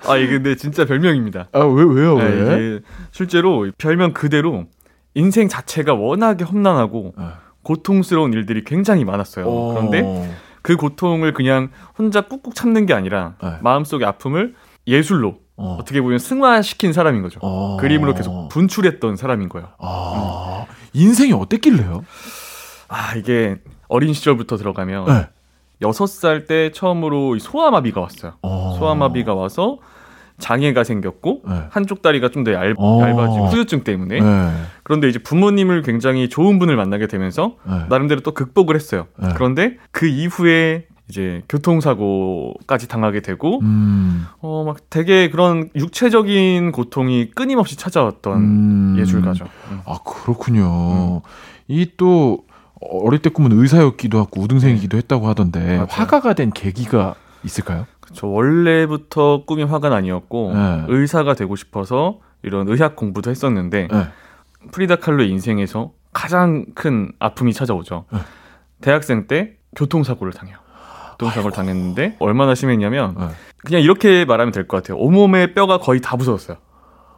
아 0.07 0.17
이게 0.17 0.31
근데 0.33 0.55
진짜 0.55 0.85
별명입니다. 0.85 1.47
아 1.51 1.59
왜 1.59 1.83
왜요 1.83 2.17
네, 2.17 2.23
왜? 2.23 2.79
실제로 3.11 3.69
별명 3.77 4.13
그대로 4.13 4.65
인생 5.13 5.47
자체가 5.47 5.93
워낙에 5.93 6.43
험난하고 6.43 7.13
아. 7.17 7.35
고통스러운 7.63 8.33
일들이 8.33 8.63
굉장히 8.63 9.05
많았어요. 9.05 9.45
어. 9.47 9.73
그런데 9.73 10.35
그 10.61 10.75
고통을 10.75 11.33
그냥 11.33 11.69
혼자 11.97 12.21
꾹꾹 12.21 12.53
참는 12.53 12.85
게 12.85 12.93
아니라 12.93 13.35
네. 13.41 13.53
마음속의 13.61 14.07
아픔을 14.07 14.55
예술로 14.87 15.37
어. 15.55 15.77
어떻게 15.79 16.01
보면 16.01 16.19
승화시킨 16.19 16.93
사람인 16.93 17.21
거죠. 17.21 17.39
어. 17.41 17.77
그림으로 17.79 18.13
계속 18.13 18.49
분출했던 18.49 19.15
사람인 19.15 19.49
거예요. 19.49 19.69
아 19.79 20.65
인생이 20.93 21.33
어땠길래요? 21.33 22.03
아 22.87 23.15
이게 23.15 23.57
어린 23.87 24.13
시절부터 24.13 24.57
들어가면 24.57 25.05
네. 25.05 25.27
여섯 25.81 26.07
살때 26.07 26.71
처음으로 26.71 27.35
이 27.35 27.39
소아마비가 27.39 28.01
왔어요. 28.01 28.33
어. 28.41 28.75
소아마비가 28.79 29.33
와서 29.33 29.77
장애가 30.39 30.83
생겼고 30.83 31.43
네. 31.47 31.63
한쪽 31.69 32.01
다리가 32.01 32.29
좀 32.29 32.43
더 32.43 32.51
얇아지고 32.53 32.83
어. 32.83 33.47
후유증 33.47 33.83
때문에 33.83 34.19
네. 34.19 34.51
그런데 34.83 35.07
이제 35.07 35.19
부모님을 35.19 35.83
굉장히 35.83 36.27
좋은 36.29 36.57
분을 36.59 36.75
만나게 36.75 37.07
되면서 37.07 37.55
네. 37.63 37.85
나름대로 37.89 38.21
또 38.21 38.31
극복을 38.33 38.75
했어요. 38.75 39.07
네. 39.17 39.29
그런데 39.35 39.77
그 39.91 40.07
이후에 40.07 40.87
이제 41.09 41.43
교통사고까지 41.49 42.87
당하게 42.87 43.21
되고 43.21 43.59
음. 43.61 44.25
어막 44.39 44.89
되게 44.89 45.29
그런 45.29 45.69
육체적인 45.75 46.71
고통이 46.71 47.31
끊임없이 47.31 47.77
찾아왔던 47.77 48.37
음. 48.37 48.95
예술가죠. 48.99 49.45
음. 49.71 49.81
아 49.85 49.97
그렇군요. 50.05 51.21
이 51.67 51.85
또 51.97 52.45
어릴 52.91 53.21
때 53.21 53.29
꿈은 53.29 53.51
의사였기도 53.51 54.19
하고 54.19 54.41
우등생이기도 54.41 54.97
했다고 54.97 55.27
하던데 55.27 55.59
맞아요. 55.77 55.87
화가가 55.89 56.33
된 56.33 56.51
계기가 56.51 57.15
있을까요? 57.43 57.85
저 58.13 58.27
원래부터 58.27 59.45
꿈이 59.45 59.63
화가 59.63 59.93
아니었고 59.95 60.51
네. 60.53 60.85
의사가 60.87 61.35
되고 61.35 61.55
싶어서 61.55 62.19
이런 62.41 62.67
의학 62.67 62.95
공부도 62.95 63.31
했었는데 63.31 63.87
네. 63.89 64.07
프리다 64.71 64.97
칼로의 64.97 65.29
인생에서 65.29 65.91
가장 66.11 66.65
큰 66.75 67.11
아픔이 67.19 67.53
찾아오죠. 67.53 68.05
네. 68.11 68.19
대학생 68.81 69.27
때 69.27 69.53
교통사고를 69.75 70.33
당해요. 70.33 70.57
교통사고를 71.23 71.51
당했는데 71.55 72.17
얼마나 72.19 72.55
심했냐면 72.55 73.15
네. 73.17 73.27
그냥 73.65 73.81
이렇게 73.81 74.25
말하면 74.25 74.51
될 74.51 74.67
것 74.67 74.77
같아요. 74.77 74.97
온몸의 74.97 75.53
뼈가 75.53 75.77
거의 75.77 76.01
다 76.01 76.15
부서졌어요. 76.17 76.57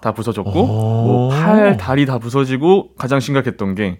다 0.01 0.12
부서졌고 0.13 0.51
오. 0.51 0.65
뭐 0.67 1.29
팔, 1.29 1.77
다리 1.77 2.05
다 2.05 2.19
부서지고 2.19 2.95
가장 2.95 3.19
심각했던 3.19 3.75
게 3.75 4.00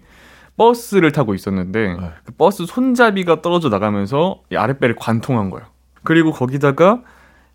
버스를 0.56 1.12
타고 1.12 1.34
있었는데 1.34 1.96
네. 2.00 2.10
그 2.24 2.32
버스 2.32 2.64
손잡이가 2.66 3.42
떨어져 3.42 3.68
나가면서 3.68 4.40
이 4.50 4.56
아랫배를 4.56 4.96
관통한 4.96 5.50
거예요. 5.50 5.66
그리고 6.04 6.32
거기다가 6.32 7.02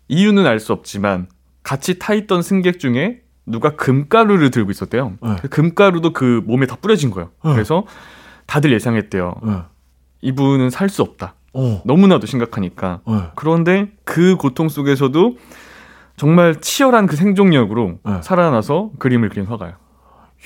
이유는 0.08 0.46
알 0.46 0.60
수 0.60 0.72
없지만 0.72 1.28
같이 1.62 1.98
타 1.98 2.12
있던 2.14 2.42
승객 2.42 2.78
중에 2.78 3.20
누가 3.46 3.74
금가루를 3.74 4.50
들고 4.50 4.70
있었대요. 4.70 5.14
네. 5.22 5.36
그 5.40 5.48
금가루도 5.48 6.12
그 6.12 6.42
몸에 6.46 6.66
다 6.66 6.76
뿌려진 6.80 7.10
거예요. 7.10 7.30
네. 7.44 7.52
그래서 7.52 7.86
다들 8.46 8.72
예상했대요. 8.72 9.34
네. 9.42 9.52
이분은 10.20 10.70
살 10.70 10.88
수 10.88 11.02
없다. 11.02 11.34
어. 11.54 11.82
너무나도 11.84 12.26
심각하니까. 12.26 13.00
네. 13.06 13.14
그런데 13.34 13.90
그 14.04 14.36
고통 14.36 14.68
속에서도 14.68 15.36
정말 16.16 16.60
치열한 16.60 17.06
그 17.06 17.16
생존력으로 17.16 17.98
네. 18.04 18.22
살아나서 18.22 18.90
그림을 18.98 19.28
그린 19.28 19.46
화가예요. 19.46 19.74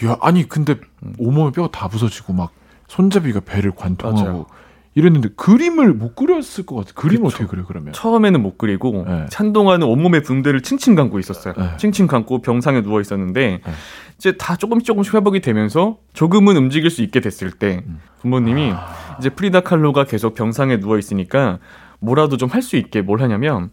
야, 0.04 0.16
아니 0.20 0.48
근데 0.48 0.76
음. 1.02 1.14
온몸에 1.18 1.52
뼈가 1.52 1.68
다 1.70 1.88
부서지고 1.88 2.32
막 2.32 2.50
손잡이가 2.88 3.40
배를 3.40 3.72
관통하고 3.74 4.22
맞아요. 4.28 4.46
이랬는데 4.94 5.28
그림을 5.36 5.92
못 5.92 6.16
그렸을 6.16 6.64
것 6.64 6.76
같아. 6.76 6.92
그림을 6.94 7.24
그쵸. 7.24 7.36
어떻게 7.36 7.46
그려 7.46 7.66
그러면? 7.66 7.92
처음에는 7.92 8.42
못 8.42 8.56
그리고 8.56 9.04
네. 9.06 9.26
한동안은 9.32 9.86
온몸에 9.86 10.20
붕대를 10.22 10.62
칭칭 10.62 10.94
감고 10.94 11.18
있었어요. 11.18 11.52
네. 11.54 11.76
칭칭 11.76 12.06
감고 12.06 12.40
병상에 12.40 12.80
누워 12.80 13.02
있었는데 13.02 13.60
네. 13.62 13.72
이제 14.18 14.32
다 14.32 14.56
조금씩 14.56 14.86
조금씩 14.86 15.14
회복이 15.14 15.40
되면서 15.40 15.98
조금은 16.14 16.56
움직일 16.56 16.90
수 16.90 17.02
있게 17.02 17.20
됐을 17.20 17.50
때 17.50 17.82
음. 17.86 18.00
부모님이 18.22 18.72
아. 18.74 19.16
이제 19.18 19.28
프리다 19.30 19.60
칼로가 19.60 20.04
계속 20.04 20.34
병상에 20.34 20.80
누워 20.80 20.98
있으니까 20.98 21.58
뭐라도 22.00 22.36
좀 22.36 22.48
할 22.50 22.62
수 22.62 22.76
있게 22.76 23.02
뭘 23.02 23.20
하냐면 23.20 23.70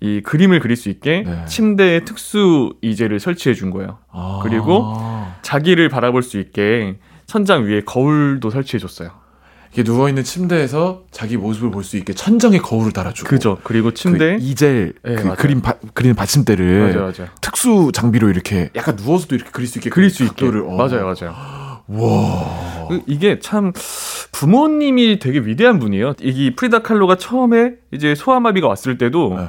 이 0.00 0.20
그림을 0.20 0.60
그릴 0.60 0.76
수 0.76 0.90
있게 0.90 1.22
네. 1.26 1.44
침대에 1.46 2.00
특수 2.04 2.74
이제를 2.82 3.18
설치해 3.20 3.54
준 3.54 3.70
거예요. 3.70 3.98
아. 4.10 4.40
그리고 4.42 4.94
자기를 5.42 5.88
바라볼 5.88 6.22
수 6.22 6.38
있게 6.38 6.98
천장 7.26 7.64
위에 7.64 7.80
거울도 7.82 8.50
설치해 8.50 8.78
줬어요. 8.78 9.10
이게 9.76 9.84
누워 9.84 10.08
있는 10.08 10.24
침대에서 10.24 11.02
자기 11.10 11.36
모습을 11.36 11.70
볼 11.70 11.84
수 11.84 11.98
있게 11.98 12.14
천장에 12.14 12.58
거울을 12.58 12.92
달아주고 12.92 13.28
그죠. 13.28 13.58
그리고 13.62 13.92
침대 13.92 14.38
그 14.38 14.42
이젤 14.42 14.94
네, 15.04 15.14
그 15.16 15.22
맞아요. 15.22 15.36
그림 15.36 15.60
바, 15.60 15.74
그리는 15.92 16.16
받침대를 16.16 16.80
맞아요, 16.80 17.00
맞아요. 17.02 17.28
특수 17.42 17.90
장비로 17.92 18.30
이렇게 18.30 18.70
약간 18.74 18.96
누워서도 18.96 19.34
이렇게 19.34 19.50
그릴 19.50 19.68
수 19.68 19.78
있게 19.78 19.90
그릴 19.90 20.08
수 20.08 20.24
있게 20.24 20.46
어. 20.46 20.50
맞아요, 20.76 21.04
맞아요. 21.04 21.34
와. 21.88 22.86
그 22.88 23.02
이게 23.06 23.38
참 23.38 23.72
부모님이 24.32 25.18
되게 25.18 25.40
위대한 25.40 25.78
분이에요. 25.78 26.14
이 26.20 26.54
프리다 26.56 26.78
칼로가 26.80 27.16
처음에 27.16 27.74
이제 27.92 28.14
소아마비가 28.14 28.66
왔을 28.68 28.96
때도 28.96 29.36
네. 29.38 29.46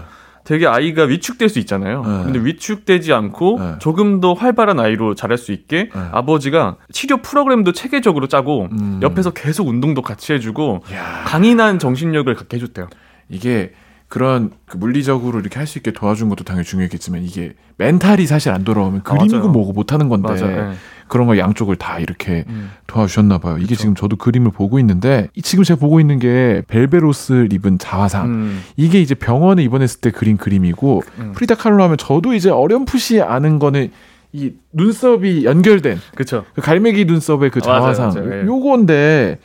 되게 0.47 0.65
아이가 0.65 1.03
위축될 1.03 1.49
수 1.49 1.59
있잖아요. 1.59 2.03
네. 2.03 2.23
근데 2.23 2.39
위축되지 2.39 3.11
않고 3.11 3.57
네. 3.59 3.75
조금 3.79 4.21
더 4.21 4.31
활발한 4.31 4.79
아이로 4.79 5.13
자랄 5.13 5.37
수 5.37 5.51
있게 5.51 5.89
네. 5.93 6.01
아버지가 6.13 6.77
치료 6.93 7.17
프로그램도 7.17 7.73
체계적으로 7.73 8.27
짜고 8.27 8.69
음. 8.71 9.01
옆에서 9.03 9.31
계속 9.31 9.67
운동도 9.67 10.01
같이 10.01 10.31
해주고 10.31 10.83
야. 10.93 11.25
강인한 11.25 11.79
정신력을 11.79 12.33
갖게 12.33 12.55
해줬대요. 12.55 12.87
이게 13.27 13.73
그런 14.07 14.51
그 14.65 14.77
물리적으로 14.77 15.39
이렇게 15.39 15.57
할 15.59 15.67
수 15.67 15.77
있게 15.79 15.91
도와준 15.91 16.29
것도 16.29 16.43
당연히 16.45 16.65
중요했겠지만 16.65 17.23
이게 17.23 17.53
멘탈이 17.77 18.25
사실 18.25 18.51
안 18.51 18.63
돌아오면 18.63 19.01
아, 19.01 19.03
그림이고 19.03 19.37
맞아요. 19.37 19.49
뭐고 19.51 19.73
못하는 19.73 20.07
건데 20.07 20.29
맞아요. 20.29 20.69
네. 20.71 20.75
그런 21.09 21.27
거 21.27 21.37
양쪽을 21.37 21.75
다 21.77 21.99
이렇게 21.99 22.43
음. 22.47 22.71
도와주셨나 22.87 23.37
봐요. 23.39 23.57
이게 23.57 23.67
그쵸. 23.69 23.81
지금 23.81 23.95
저도 23.95 24.15
그림을 24.15 24.51
보고 24.51 24.79
있는데 24.79 25.27
이- 25.35 25.41
지금 25.41 25.63
제가 25.63 25.79
보고 25.79 25.99
있는 25.99 26.19
게 26.19 26.63
벨베로스 26.67 27.47
입은 27.51 27.79
자화상. 27.79 28.25
음. 28.27 28.63
이게 28.77 29.01
이제 29.01 29.13
병원에 29.15 29.61
입원했을 29.63 29.99
때 30.01 30.11
그린 30.11 30.37
그림이고 30.37 31.03
음. 31.19 31.31
프리다 31.33 31.55
칼로 31.55 31.83
하면 31.83 31.97
저도 31.97 32.33
이제 32.33 32.49
어렴풋이 32.49 33.21
아는 33.21 33.59
거는 33.59 33.91
이 34.33 34.53
눈썹이 34.73 35.45
연결된 35.45 35.99
그쵸. 36.15 36.45
그 36.53 36.61
갈매기 36.61 37.05
눈썹의 37.05 37.49
그 37.49 37.59
아, 37.63 37.79
맞아요, 37.79 37.93
자화상 37.93 38.23
맞아요. 38.25 38.41
예. 38.41 38.45
요건데 38.45 39.39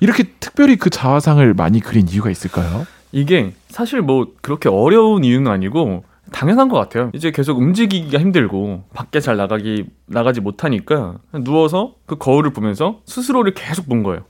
이렇게 0.00 0.24
특별히 0.40 0.76
그 0.76 0.90
자화상을 0.90 1.54
많이 1.54 1.80
그린 1.80 2.06
이유가 2.08 2.30
있을까요? 2.30 2.86
이게 3.12 3.52
사실 3.68 4.02
뭐 4.02 4.28
그렇게 4.42 4.68
어려운 4.68 5.24
이유는 5.24 5.50
아니고 5.50 6.04
당연한 6.32 6.68
것 6.68 6.76
같아요. 6.78 7.10
이제 7.14 7.30
계속 7.30 7.58
움직이기가 7.58 8.18
힘들고 8.18 8.84
밖에 8.94 9.20
잘 9.20 9.36
나가기 9.36 9.86
나가지 10.06 10.40
못하니까 10.40 11.16
누워서 11.44 11.94
그 12.06 12.16
거울을 12.16 12.52
보면서 12.52 13.00
스스로를 13.06 13.54
계속 13.54 13.88
본 13.88 14.02
거예요. 14.02 14.22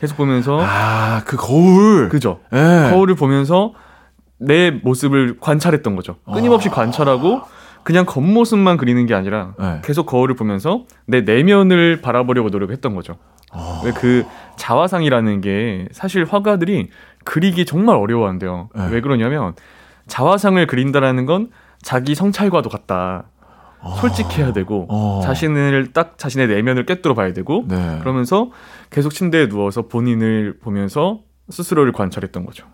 계속 0.00 0.16
보면서 0.16 0.58
아 0.62 1.22
그 1.26 1.36
거울. 1.36 2.08
그죠. 2.08 2.40
예. 2.52 2.90
거울을 2.90 3.14
보면서 3.16 3.74
내 4.38 4.70
모습을 4.70 5.36
관찰했던 5.40 5.96
거죠. 5.96 6.16
끊임없이 6.32 6.68
아. 6.70 6.72
관찰하고 6.72 7.42
그냥 7.82 8.06
겉모습만 8.06 8.76
그리는 8.76 9.04
게 9.06 9.14
아니라 9.14 9.54
네. 9.58 9.80
계속 9.84 10.06
거울을 10.06 10.34
보면서 10.36 10.84
내 11.06 11.22
내면을 11.22 12.00
바라보려고 12.00 12.48
노력했던 12.50 12.94
거죠. 12.94 13.16
아. 13.52 13.82
왜그 13.84 14.24
자화상이라는 14.56 15.40
게 15.40 15.88
사실 15.92 16.24
화가들이 16.24 16.88
그리기 17.24 17.64
정말 17.64 17.96
어려워한대요. 17.96 18.70
네. 18.74 18.88
왜 18.90 19.00
그러냐면 19.00 19.54
자화상을 20.06 20.64
그린다라는 20.66 21.26
건 21.26 21.50
자기 21.82 22.14
성찰과도 22.14 22.68
같다. 22.68 23.24
솔직해야 24.00 24.52
되고 24.52 24.86
어. 24.90 25.20
자신을 25.24 25.92
딱 25.94 26.18
자신의 26.18 26.48
내면을 26.48 26.84
꿰뚫어 26.84 27.14
봐야 27.14 27.32
되고 27.32 27.64
네. 27.66 27.98
그러면서 28.00 28.50
계속 28.90 29.14
침대에 29.14 29.48
누워서 29.48 29.88
본인을 29.88 30.58
보면서 30.60 31.20
스스로를 31.48 31.92
관찰했던 31.92 32.44
거죠. 32.44 32.66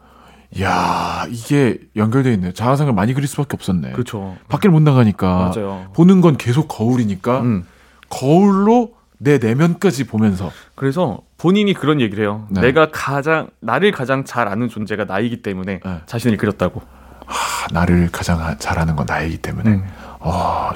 야 0.60 1.26
이게 1.30 1.78
연결돼 1.94 2.32
있네. 2.34 2.52
자화상을 2.52 2.92
많이 2.92 3.14
그릴 3.14 3.28
수밖에 3.28 3.50
없었네. 3.54 3.92
그렇죠. 3.92 4.36
밖을 4.48 4.70
못 4.70 4.80
나가니까 4.80 5.52
맞아요. 5.54 5.86
보는 5.94 6.20
건 6.20 6.36
계속 6.36 6.66
거울이니까 6.66 7.40
음. 7.42 7.64
거울로 8.08 8.95
내 9.18 9.38
내면까지 9.38 10.04
보면서 10.04 10.50
그래서 10.74 11.20
본인이 11.38 11.72
그런 11.74 12.00
얘기를 12.00 12.24
해요. 12.24 12.46
네. 12.50 12.60
내가 12.60 12.88
가장 12.90 13.48
나를 13.60 13.92
가장 13.92 14.24
잘 14.24 14.48
아는 14.48 14.68
존재가 14.68 15.04
나이기 15.04 15.42
때문에 15.42 15.80
네. 15.84 16.00
자신을 16.06 16.36
그렸다고. 16.36 16.82
아, 17.28 17.32
나를 17.72 18.08
가장 18.12 18.40
하- 18.40 18.56
잘하는 18.56 18.94
건 18.94 19.04
나이기 19.08 19.38
때문에 19.38 19.70
음. 19.70 19.84
아, 20.20 20.72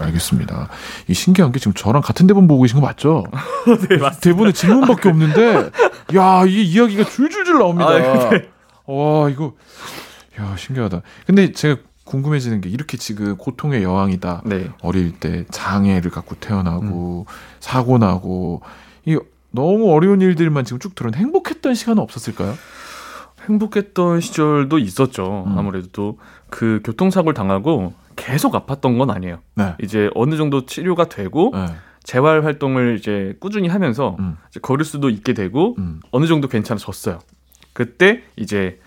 알겠습니다. 0.00 0.68
이 1.08 1.14
신기한 1.14 1.52
게 1.52 1.58
지금 1.58 1.72
저랑 1.74 2.02
같은 2.02 2.26
대본 2.26 2.46
보고 2.48 2.62
계신 2.62 2.80
거 2.80 2.86
맞죠? 2.86 3.24
네, 3.66 3.96
맞습니다. 3.98 4.10
대본에 4.20 4.52
질문밖에 4.52 5.08
없는데, 5.08 5.70
야, 6.16 6.44
이 6.46 6.62
이야기가 6.64 7.04
줄줄줄 7.04 7.58
나옵니다. 7.58 7.90
아, 7.90 8.30
네. 8.30 8.48
와, 8.86 9.28
이거, 9.28 9.54
야, 10.40 10.54
신기하다. 10.56 11.02
근데 11.26 11.52
제가 11.52 11.80
궁금해지는 12.04 12.60
게 12.60 12.68
이렇게 12.68 12.96
지금 12.96 13.36
고통의 13.36 13.82
여왕이다. 13.82 14.42
네. 14.44 14.70
어릴 14.82 15.18
때 15.18 15.44
장애를 15.50 16.10
갖고 16.10 16.34
태어나고 16.36 17.26
음. 17.28 17.32
사고 17.60 17.98
나고 17.98 18.62
이 19.04 19.18
너무 19.50 19.92
어려운 19.92 20.20
일들만 20.20 20.64
지금 20.64 20.78
쭉 20.78 20.94
들은 20.94 21.14
행복했던 21.14 21.74
시간은 21.74 22.02
없었을까요? 22.02 22.54
행복했던 23.46 24.20
시절도 24.20 24.78
있었죠. 24.78 25.44
음. 25.46 25.58
아무래도 25.58 25.88
또 25.92 26.18
그 26.52 26.80
교통사고를 26.84 27.32
당하고 27.32 27.94
계속 28.14 28.52
아팠던 28.52 28.98
건 28.98 29.10
아니에요. 29.10 29.38
네. 29.54 29.74
이제 29.82 30.10
어느 30.14 30.36
정도 30.36 30.66
치료가 30.66 31.08
되고 31.08 31.50
네. 31.54 31.64
재활 32.04 32.44
활동을 32.44 32.98
이제 32.98 33.34
꾸준히 33.40 33.68
하면서 33.68 34.16
음. 34.18 34.36
이제 34.50 34.60
걸을 34.60 34.84
수도 34.84 35.08
있게 35.08 35.32
되고 35.32 35.74
음. 35.78 36.00
어느 36.10 36.26
정도 36.26 36.46
괜찮아졌어요. 36.48 37.20
그때 37.72 38.22
이제 38.36 38.78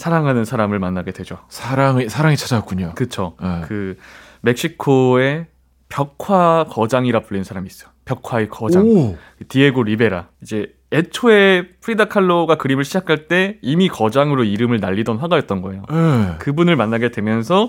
사랑하는 0.00 0.46
사람을 0.46 0.78
만나게 0.78 1.12
되죠. 1.12 1.40
사랑이 1.50 2.08
사랑이 2.08 2.34
찾아왔군요. 2.34 2.92
그쵸. 2.94 3.36
네. 3.42 3.60
그 3.68 3.98
멕시코의 4.40 5.44
벽화 5.90 6.64
거장이라 6.70 7.20
불리는 7.20 7.44
사람이 7.44 7.66
있어요. 7.66 7.90
벽화의 8.06 8.48
거장. 8.48 8.86
오. 8.86 9.18
디에고 9.48 9.82
리베라. 9.82 10.28
이제 10.42 10.72
애초에 10.90 11.68
프리다 11.82 12.06
칼로가 12.06 12.56
그림을 12.56 12.82
시작할 12.84 13.28
때 13.28 13.58
이미 13.60 13.88
거장으로 13.88 14.44
이름을 14.44 14.80
날리던 14.80 15.18
화가였던 15.18 15.60
거예요. 15.60 15.82
네. 15.90 16.36
그분을 16.38 16.76
만나게 16.76 17.10
되면서 17.10 17.68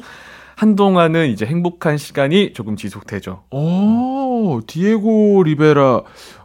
한동안은 0.55 1.27
이제 1.27 1.45
행복한 1.45 1.97
시간이 1.97 2.53
조금 2.53 2.77
지속되죠. 2.77 3.43
오, 3.51 4.61
디에고 4.65 5.43
리베라. 5.43 6.01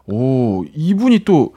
오, 0.06 0.64
이분이 0.74 1.20
또 1.20 1.54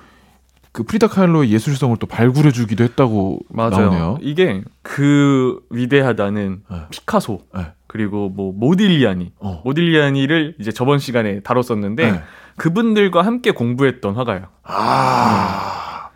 그 0.80 0.84
프리다 0.84 1.08
칼로의 1.08 1.52
예술성을 1.52 1.98
또 1.98 2.08
발굴해 2.08 2.52
주기도 2.54 2.86
했다고 2.86 3.40
나오네요. 3.50 4.18
이게 4.22 4.64
그 4.82 5.60
위대하다는 5.70 6.62
네. 6.72 6.78
피카소 6.90 7.42
네. 7.54 7.74
그리고 7.86 8.30
뭐 8.30 8.54
모딜리아니 8.54 9.34
어. 9.40 9.62
모딜리아니를 9.66 10.56
이제 10.58 10.72
저번 10.72 11.00
시간에 11.00 11.42
다뤘었는데 11.42 12.12
네. 12.14 12.22
그분들과 12.56 13.24
함께 13.24 13.52
공부했던 13.52 14.16
화가예요. 14.16 14.46
아. 14.64 16.12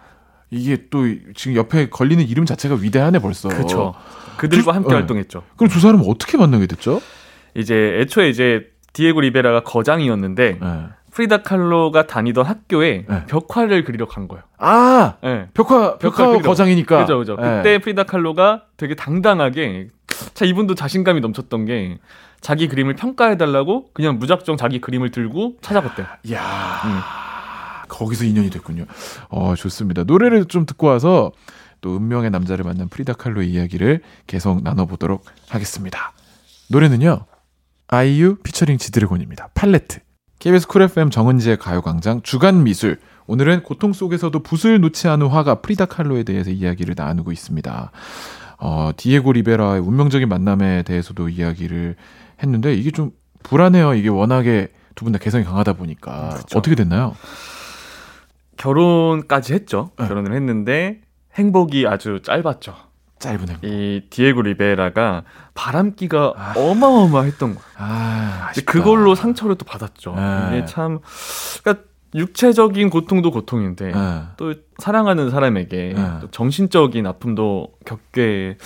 이게 0.50 0.86
또 0.90 1.00
지금 1.36 1.58
옆에 1.58 1.90
걸리는 1.90 2.26
이름 2.26 2.46
자체가 2.46 2.76
위대하네 2.76 3.20
벌써. 3.20 3.50
그렇죠. 3.50 3.94
그들과 4.38 4.72
그- 4.72 4.76
함께 4.76 4.90
네. 4.92 4.96
활동했죠. 4.96 5.44
그럼 5.58 5.70
두 5.70 5.82
사람은 5.82 6.06
어떻게 6.10 6.38
만나게 6.38 6.68
됐죠? 6.68 7.02
이제 7.54 7.98
애초에 8.00 8.30
이제 8.30 8.68
디에고 8.94 9.20
리베라가 9.20 9.64
거장이었는데 9.64 10.60
네. 10.62 10.84
프리다 11.14 11.44
칼로가 11.44 12.08
다니던 12.08 12.46
학교에 12.46 13.06
네. 13.08 13.26
벽화를 13.28 13.84
그리러 13.84 14.08
간 14.08 14.28
거예요. 14.28 14.44
아, 14.58 15.16
네. 15.22 15.48
벽화 15.54 15.98
벽화. 16.00 16.40
거장이니까. 16.40 17.02
그죠, 17.02 17.20
그죠. 17.20 17.36
네. 17.36 17.58
그때 17.58 17.78
프리다 17.78 18.04
칼로가 18.04 18.64
되게 18.78 18.96
당당하게, 18.96 19.90
자, 20.34 20.46
이분도 20.46 20.76
자신감이 20.76 21.22
넘쳤던 21.22 21.66
게, 21.66 22.00
자기 22.42 22.68
그림을 22.68 22.96
평가해 22.96 23.38
달라고 23.38 23.90
그냥 23.94 24.20
무작정 24.20 24.58
자기 24.58 24.82
그림을 24.82 25.12
들고 25.12 25.58
찾아갔대요. 25.62 26.06
야 26.34 26.82
음. 26.86 27.00
거기서 27.88 28.26
인연이 28.26 28.50
됐군요. 28.50 28.86
어, 29.30 29.56
좋습니다. 29.56 30.04
노래를 30.04 30.46
좀 30.46 30.66
듣고 30.66 30.88
와서 30.88 31.32
또 31.80 31.96
운명의 31.96 32.32
남자를 32.32 32.66
만난 32.66 32.90
프리다 32.90 33.14
칼로의 33.14 33.50
이야기를 33.50 34.02
계속 34.28 34.62
나눠보도록 34.62 35.24
하겠습니다. 35.48 36.12
노래는요. 36.70 37.26
아이유 37.88 38.36
피처링 38.44 38.78
지드래곤입니다. 38.78 39.50
팔레트. 39.54 40.00
KBS 40.44 40.68
쿨 40.68 40.82
FM 40.82 41.10
정은지의 41.10 41.56
가요광장 41.56 42.22
주간 42.22 42.64
미술. 42.66 43.00
오늘은 43.28 43.64
고통 43.64 43.94
속에서도 43.94 44.38
붓을 44.44 44.82
놓지 44.82 45.08
않은 45.08 45.28
화가 45.28 45.62
프리다 45.62 45.86
칼로에 45.86 46.24
대해서 46.24 46.50
이야기를 46.52 46.96
나누고 46.98 47.32
있습니다. 47.32 47.92
어, 48.58 48.92
디에고 48.98 49.32
리베라의 49.32 49.80
운명적인 49.80 50.28
만남에 50.28 50.84
대해서도 50.84 51.30
이야기를 51.30 51.96
했는데 52.44 52.74
이게 52.76 52.92
좀 52.92 53.12
불안해요. 53.44 53.94
이게 53.94 54.10
워낙에 54.10 54.68
두 54.96 55.06
분 55.06 55.14
다 55.14 55.18
개성이 55.18 55.46
강하다 55.46 55.74
보니까 55.74 56.32
그쵸. 56.32 56.60
어떻게 56.60 56.76
됐나요? 56.76 57.16
결혼까지 58.58 59.54
했죠. 59.54 59.92
네. 59.98 60.10
결혼을 60.10 60.34
했는데, 60.36 61.00
행복이 61.36 61.88
아주 61.88 62.20
짧았죠. 62.22 62.76
짧은 63.24 63.50
행. 63.50 63.58
이 63.64 64.02
디에고 64.10 64.42
리베라가 64.42 65.24
바람기가 65.54 66.34
아. 66.36 66.54
어마어마했던 66.58 67.56
거예요. 67.56 67.68
아, 67.78 68.48
아쉽다. 68.50 68.72
그걸로 68.72 69.16
상처를 69.16 69.56
또 69.56 69.66
받았죠. 69.66 70.14
네. 70.16 70.50
이게 70.58 70.66
참, 70.66 71.00
그러니까 71.64 71.86
육체적인 72.16 72.90
고통도 72.90 73.32
고통인데, 73.32 73.92
네. 73.92 74.22
또 74.38 74.54
사랑하는 74.78 75.30
사람에게 75.32 75.94
네. 75.96 76.12
또 76.22 76.30
정신적인 76.30 77.08
아픔도 77.08 77.70
겪게 77.86 78.58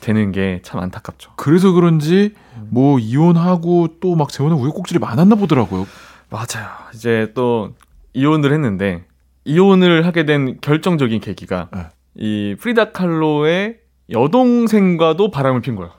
되는 0.00 0.32
게 0.32 0.60
참 0.64 0.80
안타깝죠. 0.80 1.30
그래서 1.36 1.70
그런지 1.72 2.34
뭐 2.70 2.98
이혼하고 2.98 3.98
또 4.00 4.16
막 4.16 4.30
재혼의 4.30 4.58
우여곡절이 4.58 4.98
많았나 4.98 5.36
보더라고요. 5.36 5.86
맞아요. 6.28 6.68
이제 6.92 7.30
또 7.34 7.70
이혼을 8.14 8.52
했는데 8.52 9.04
이혼을 9.44 10.04
하게 10.06 10.24
된 10.26 10.58
결정적인 10.60 11.20
계기가 11.20 11.68
네. 11.72 11.86
이 12.14 12.56
프리다 12.60 12.90
칼로의 12.92 13.78
여동생과도 14.12 15.30
바람을 15.30 15.60
핀 15.62 15.76
거예요. 15.76 15.92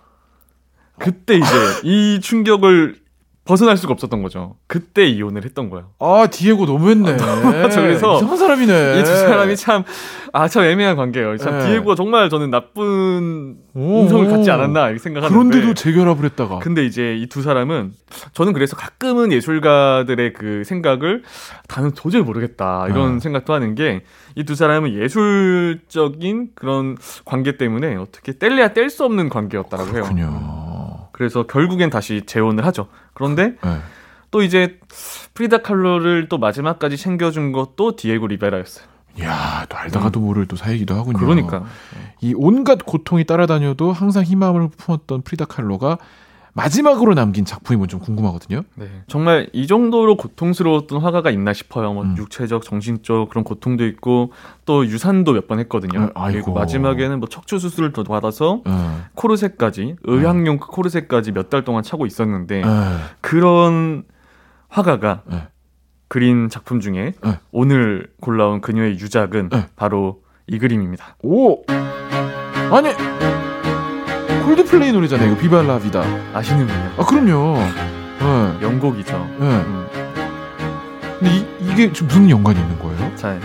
그때 0.99 1.36
이제 1.36 1.45
이 1.84 2.19
충격을 2.21 3.03
벗어날 3.45 3.75
수가 3.75 3.91
없었던 3.93 4.21
거죠. 4.23 4.56
그때 4.67 5.06
이혼을 5.06 5.43
했던 5.43 5.69
거예요. 5.69 5.88
아 5.99 6.27
디에고 6.32 6.65
너무했네. 6.65 7.12
맞아, 7.62 7.82
그래서 7.82 8.15
이상한 8.15 8.38
사람이네. 8.38 8.99
이 8.99 9.03
두 9.03 9.17
사람이 9.17 9.56
참, 9.58 9.84
아, 10.32 10.47
참 10.47 10.63
애매한 10.63 10.95
관계예요. 10.95 11.36
참, 11.38 11.58
네. 11.60 11.67
디에고가 11.67 11.95
정말 11.95 12.29
저는 12.29 12.49
나쁜 12.51 13.58
오, 13.73 14.01
인성을 14.03 14.25
오. 14.25 14.29
갖지 14.29 14.49
않았나, 14.49 14.86
이렇게 14.88 14.99
생각하는데. 14.99 15.34
그런데도 15.38 15.73
재결합을 15.73 16.23
했다가. 16.25 16.60
근데 16.60 16.86
이제 16.86 17.15
이 17.17 17.27
두 17.27 17.41
사람은, 17.41 17.91
저는 18.34 18.53
그래서 18.53 18.75
가끔은 18.77 19.32
예술가들의 19.34 20.34
그 20.34 20.63
생각을, 20.63 21.23
나는 21.67 21.91
도저히 21.91 22.21
모르겠다, 22.21 22.86
이런 22.89 23.15
네. 23.15 23.19
생각도 23.19 23.53
하는 23.53 23.75
게, 23.75 24.03
이 24.36 24.43
두 24.45 24.56
사람은 24.56 24.93
예술적인 24.93 26.49
그런 26.56 26.97
관계 27.25 27.58
때문에 27.58 27.95
어떻게 27.95 28.34
뗄래야 28.34 28.69
뗄 28.73 28.89
수 28.89 29.03
없는 29.06 29.29
관계였다라고 29.29 29.89
해요. 29.95 30.03
그렇군요. 30.03 31.08
그래서 31.12 31.43
결국엔 31.43 31.89
다시 31.89 32.23
재혼을 32.25 32.65
하죠. 32.65 32.88
그런데 33.13 33.56
네. 33.63 33.80
또 34.32 34.41
이제 34.41 34.80
프리다 35.34 35.60
칼로를 35.60 36.28
또 36.30 36.38
마지막까지 36.38 36.97
챙겨준 36.97 37.52
것도 37.52 37.95
디에고 37.95 38.28
리베라였어요. 38.28 38.86
야, 39.21 39.65
또 39.69 39.78
알다가도 39.78 40.19
모를 40.19 40.47
또 40.47 40.56
사이기도 40.56 40.95
하군요. 40.95 41.19
그러니까. 41.19 41.63
이 42.21 42.34
온갖 42.36 42.80
고통이 42.84 43.26
따라다녀도 43.26 43.91
항상 43.91 44.23
희망을 44.23 44.69
품었던 44.69 45.21
프리다 45.21 45.45
칼로가 45.45 45.99
마지막으로 46.56 47.16
남긴 47.16 47.46
작품이 47.46 47.88
좀 47.88 48.00
궁금하거든요. 48.00 48.62
네. 48.76 48.86
정말 49.08 49.50
이 49.54 49.66
정도로 49.66 50.18
고통스러웠던 50.18 51.02
화가가 51.02 51.32
있나 51.32 51.52
싶어요. 51.52 51.94
뭐 51.94 52.04
음. 52.04 52.16
육체적, 52.18 52.63
정신적 52.63 53.30
그런 53.30 53.44
고통도 53.44 53.86
있고 53.88 54.32
또 54.66 54.86
유산도 54.86 55.34
몇 55.34 55.48
번 55.48 55.60
했거든요. 55.60 56.12
아. 56.13 56.32
그리고 56.32 56.54
마지막에는 56.54 57.20
뭐 57.20 57.28
척추 57.28 57.58
수술을 57.60 57.92
더 57.92 58.04
받아서 58.04 58.62
네. 58.66 58.72
코르셋까지 59.16 59.96
의학용 60.04 60.58
코르셋까지 60.60 61.32
몇 61.32 61.50
달 61.50 61.63
동안 61.63 61.84
차고 61.84 62.06
있었는데 62.06 62.62
네. 62.62 62.72
그런 63.22 64.04
화가가 64.70 65.24
네. 65.26 65.48
그린 66.08 66.50
작품 66.50 66.80
중에 66.80 67.13
네. 67.24 67.39
오늘 67.52 68.08
골라온 68.22 68.62
그녀의 68.62 68.94
유작은 69.00 69.50
네. 69.50 69.66
바로 69.76 70.22
이 70.48 70.60
그림입니다. 70.60 71.16
오! 71.24 71.63
아니, 72.72 72.89
콜드플레이 74.43 74.91
노래잖아요. 74.91 75.32
이거 75.32 75.41
비발라 75.41 75.79
비다. 75.79 76.03
아시는군요. 76.34 76.91
아, 76.97 77.06
그럼요. 77.06 77.58
네. 77.58 78.58
명곡이죠. 78.60 79.17
네. 79.39 79.45
음. 79.45 79.88
근데 81.19 81.36
이, 81.36 81.45
이게 81.62 81.88
무슨 81.88 82.29
연관이 82.29 82.60
있는 82.60 82.77
거예요? 82.79 83.15
자, 83.15 83.38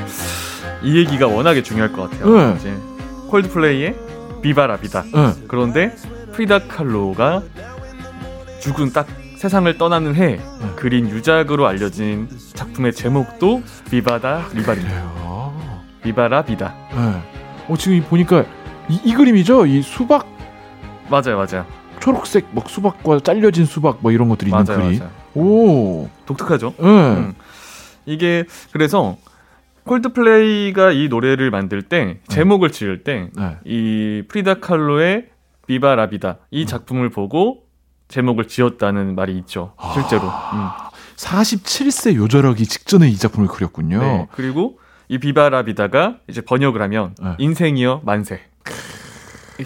이 0.82 0.96
얘기가 0.98 1.26
워낙에 1.26 1.62
중요할 1.62 1.92
것 1.92 2.10
같아요. 2.10 2.36
네. 2.36 2.56
이제 2.58 2.74
콜드플레이의 3.28 3.96
비바라비다. 4.42 5.02
네. 5.02 5.32
그런데 5.48 5.94
프리다 6.32 6.60
칼로가 6.66 7.42
죽은 8.60 8.92
딱 8.92 9.06
세상을 9.36 9.78
떠나는 9.78 10.14
해 10.16 10.36
네. 10.36 10.72
그린 10.76 11.08
유작으로 11.08 11.66
알려진 11.66 12.28
작품의 12.54 12.92
제목도 12.92 13.62
비바다 13.90 14.46
리바입니다. 14.52 14.88
그래요. 14.88 15.78
비바라 16.02 16.42
비다. 16.42 16.74
네. 16.92 17.22
어, 17.68 17.76
지금 17.76 17.96
이 17.98 18.00
보니까 18.00 18.44
이, 18.88 19.00
이 19.04 19.14
그림이죠? 19.14 19.66
이 19.66 19.82
수박, 19.82 20.26
맞아요, 21.10 21.36
맞아요, 21.36 21.66
초록색 22.00 22.48
막 22.52 22.68
수박과 22.68 23.20
잘려진 23.20 23.64
수박 23.64 23.98
뭐 24.00 24.12
이런 24.12 24.28
것들이 24.28 24.50
있는 24.50 24.64
맞아요, 24.64 24.82
그림. 24.86 24.98
맞아요. 24.98 25.12
오. 25.34 26.08
독특하죠. 26.26 26.74
네. 26.78 26.84
음. 26.86 27.34
이게 28.06 28.44
그래서 28.72 29.16
콜드플레이가 29.84 30.92
이 30.92 31.08
노래를 31.08 31.50
만들 31.50 31.82
때 31.82 32.18
제목을 32.28 32.72
지을 32.72 33.04
때 33.04 33.30
네. 33.34 33.56
이 33.64 34.22
프리다 34.28 34.54
칼로의 34.60 35.26
비바 35.66 35.94
라비다 35.94 36.38
이 36.50 36.66
작품을 36.66 37.10
보고 37.10 37.64
제목을 38.08 38.48
지었다는 38.48 39.14
말이 39.14 39.36
있죠. 39.38 39.74
실제로. 39.94 40.22
음. 40.22 40.68
47세 41.16 42.14
요절하기 42.14 42.64
직전에 42.66 43.08
이 43.08 43.16
작품을 43.16 43.48
그렸군요. 43.48 44.00
네. 44.00 44.26
그리고 44.32 44.78
이 45.08 45.18
비바라비다가 45.18 46.18
이제 46.28 46.40
번역을 46.42 46.80
하면 46.82 47.14
네. 47.20 47.34
인생이여 47.38 48.02
만세. 48.04 48.40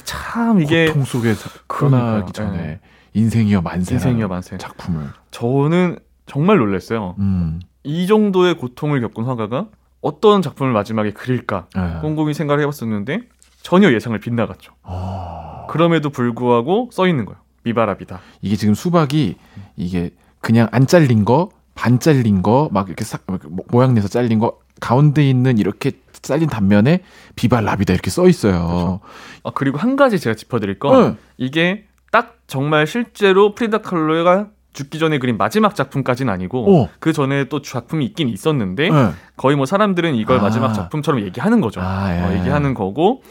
참 0.05 0.61
이게 0.61 0.87
고통 0.87 1.05
속에. 1.05 1.35
떠나기 1.69 2.33
전에 2.33 2.57
네. 2.57 2.81
인생이여 3.15 3.61
만세. 3.63 3.95
인생이여 3.95 4.29
만세. 4.29 4.57
작품을. 4.59 5.07
저는 5.31 5.99
정말 6.27 6.59
놀랐어요. 6.59 7.15
음. 7.19 7.61
이 7.85 8.07
정도의 8.07 8.57
고통을 8.57 9.01
겪은 9.01 9.25
화가가 9.25 9.67
어떤 10.01 10.43
작품을 10.43 10.73
마지막에 10.73 11.13
그릴까 11.13 11.67
네. 11.75 11.99
꼼꼼히 12.01 12.35
생각을 12.35 12.63
해봤었는데 12.63 13.23
전혀 13.63 13.93
예상을 13.93 14.19
빗나갔죠. 14.19 14.73
어. 14.83 15.67
그럼에도 15.71 16.11
불구하고 16.11 16.89
써 16.93 17.07
있는 17.07 17.25
거예요. 17.25 17.39
비바라비다. 17.65 18.21
이게 18.41 18.57
지금 18.57 18.75
수박이 18.75 19.37
이게 19.77 20.11
그냥 20.41 20.69
안 20.73 20.87
잘린 20.87 21.25
거, 21.25 21.51
반 21.75 22.01
잘린 22.01 22.43
거, 22.43 22.69
막 22.73 22.89
이렇게 22.89 23.05
싹 23.05 23.23
모- 23.27 23.65
모양 23.69 23.95
내서 23.95 24.09
잘린 24.09 24.39
거 24.41 24.59
가운데 24.81 25.29
있는 25.29 25.59
이렇게 25.59 25.93
잘린 26.23 26.49
단면에 26.49 27.03
비발 27.37 27.65
라비다 27.65 27.93
이렇게 27.93 28.11
써 28.11 28.29
있어요. 28.29 29.01
아 29.45 29.51
그리고 29.55 29.79
한 29.79 29.97
가지 29.97 30.19
제가 30.19 30.35
짚어드릴 30.35 30.79
건 30.79 31.13
네. 31.13 31.17
이게 31.37 31.85
딱 32.11 32.39
정말 32.47 32.87
실제로 32.87 33.55
프리다 33.55 33.79
칼로가 33.79 34.49
죽기 34.73 34.99
전에 34.99 35.19
그린 35.19 35.37
마지막 35.37 35.75
작품까지는 35.75 36.33
아니고 36.33 36.83
어. 36.85 36.89
그 36.99 37.13
전에 37.13 37.45
또 37.49 37.61
작품이 37.61 38.05
있긴 38.07 38.29
있었는데 38.29 38.89
네. 38.89 39.11
거의 39.37 39.57
뭐 39.57 39.67
사람들은 39.67 40.15
이걸 40.15 40.39
아. 40.39 40.43
마지막 40.43 40.73
작품처럼 40.73 41.21
얘기하는 41.23 41.61
거죠. 41.61 41.81
아, 41.83 42.17
예. 42.17 42.21
어, 42.21 42.39
얘기하는 42.39 42.73
거고 42.73 43.23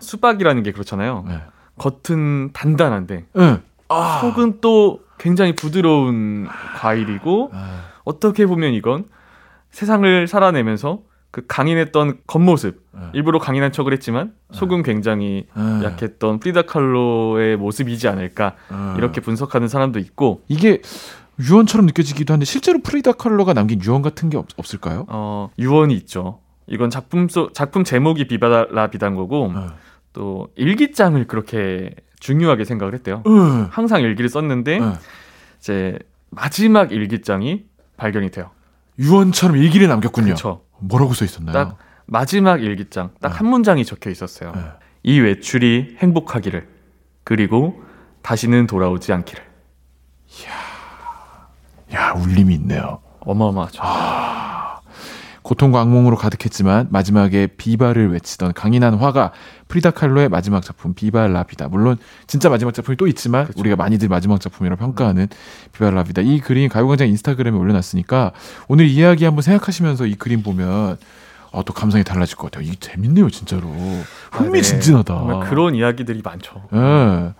수박이라는 0.00 0.62
게 0.62 0.72
그렇잖아요. 0.72 1.24
네. 1.26 1.40
겉은 1.78 2.52
단단한데 2.52 3.26
네. 3.32 3.60
아. 3.88 4.18
속은 4.20 4.58
또 4.60 5.00
굉장히 5.18 5.54
부드러운 5.54 6.48
과일이고 6.76 7.50
아. 7.54 7.84
어떻게 8.04 8.46
보면 8.46 8.74
이건 8.74 9.04
세상을 9.70 10.26
살아내면서 10.26 11.00
그 11.32 11.42
강인했던 11.48 12.18
겉모습 12.26 12.82
네. 12.92 13.00
일부러 13.14 13.38
강인한 13.38 13.72
척을 13.72 13.94
했지만 13.94 14.34
속은 14.52 14.82
굉장히 14.82 15.46
아. 15.54 15.80
약했던 15.82 16.38
프리다 16.38 16.62
칼로의 16.62 17.56
모습이지 17.56 18.06
않을까 18.06 18.54
아. 18.68 18.94
이렇게 18.98 19.22
분석하는 19.22 19.66
사람도 19.66 19.98
있고 19.98 20.42
이게 20.46 20.82
유언처럼 21.40 21.86
느껴지기도 21.86 22.34
한데 22.34 22.44
실제로 22.44 22.80
프리다 22.80 23.12
칼로가 23.12 23.54
남긴 23.54 23.82
유언 23.82 24.02
같은 24.02 24.28
게 24.28 24.36
없, 24.36 24.46
없을까요? 24.56 25.06
어, 25.08 25.50
유언이 25.58 25.94
있죠. 25.94 26.40
이건 26.66 26.90
작품 26.90 27.28
속 27.28 27.54
작품 27.54 27.82
제목이 27.82 28.28
비바라 28.28 28.90
비단 28.90 29.14
거고 29.14 29.52
어. 29.54 29.68
또 30.12 30.48
일기장을 30.56 31.26
그렇게 31.26 31.94
중요하게 32.20 32.66
생각을 32.66 32.92
했대요. 32.92 33.22
어. 33.24 33.68
항상 33.70 34.02
일기를 34.02 34.28
썼는데 34.28 34.80
어. 34.80 34.98
이제 35.58 35.98
마지막 36.28 36.92
일기장이 36.92 37.64
발견이 37.96 38.30
돼요. 38.30 38.50
유언처럼 38.98 39.56
일기를 39.56 39.88
남겼군요. 39.88 40.26
그렇죠. 40.26 40.60
뭐라고 40.82 41.14
써 41.14 41.24
있었나요? 41.24 41.52
딱 41.54 41.78
마지막 42.06 42.62
일기장 42.62 43.10
딱 43.20 43.30
네. 43.30 43.34
한 43.38 43.46
문장이 43.46 43.84
적혀 43.84 44.10
있었어요. 44.10 44.52
네. 44.52 44.62
이 45.04 45.20
외출이 45.20 45.96
행복하기를 45.98 46.68
그리고 47.24 47.82
다시는 48.22 48.66
돌아오지 48.66 49.12
않기를. 49.12 49.42
야 51.94 52.12
울림이 52.12 52.54
있네요. 52.54 53.00
어마어마하죠. 53.20 53.82
고통과 55.42 55.80
악몽으로 55.80 56.16
가득했지만 56.16 56.88
마지막에 56.90 57.48
비바를 57.48 58.12
외치던 58.12 58.52
강인한 58.52 58.94
화가 58.94 59.32
프리다 59.68 59.90
칼로의 59.90 60.28
마지막 60.28 60.62
작품 60.62 60.94
비바 60.94 61.26
라비다. 61.28 61.68
물론 61.68 61.96
진짜 62.26 62.48
마지막 62.48 62.72
작품이 62.72 62.96
또 62.96 63.06
있지만 63.08 63.46
그쵸. 63.46 63.58
우리가 63.60 63.76
많이들 63.76 64.08
마지막 64.08 64.40
작품이라고 64.40 64.78
평가하는 64.78 65.28
비바 65.72 65.90
라비다. 65.90 66.22
이 66.22 66.40
그림 66.40 66.68
가요광장 66.68 67.08
인스타그램에 67.08 67.56
올려놨으니까 67.56 68.32
오늘 68.68 68.86
이야기 68.86 69.24
한번 69.24 69.42
생각하시면서 69.42 70.06
이 70.06 70.14
그림 70.14 70.42
보면 70.42 70.96
어, 71.52 71.62
또 71.64 71.74
감성이 71.74 72.02
달라질 72.02 72.36
것 72.36 72.50
같아요. 72.50 72.66
이게 72.66 72.76
재밌네요, 72.76 73.28
진짜로. 73.28 73.68
흥미진진하다. 74.32 75.14
아, 75.14 75.40
네. 75.44 75.50
그런 75.50 75.74
이야기들이 75.74 76.22
많죠. 76.24 76.62
예. 76.72 77.34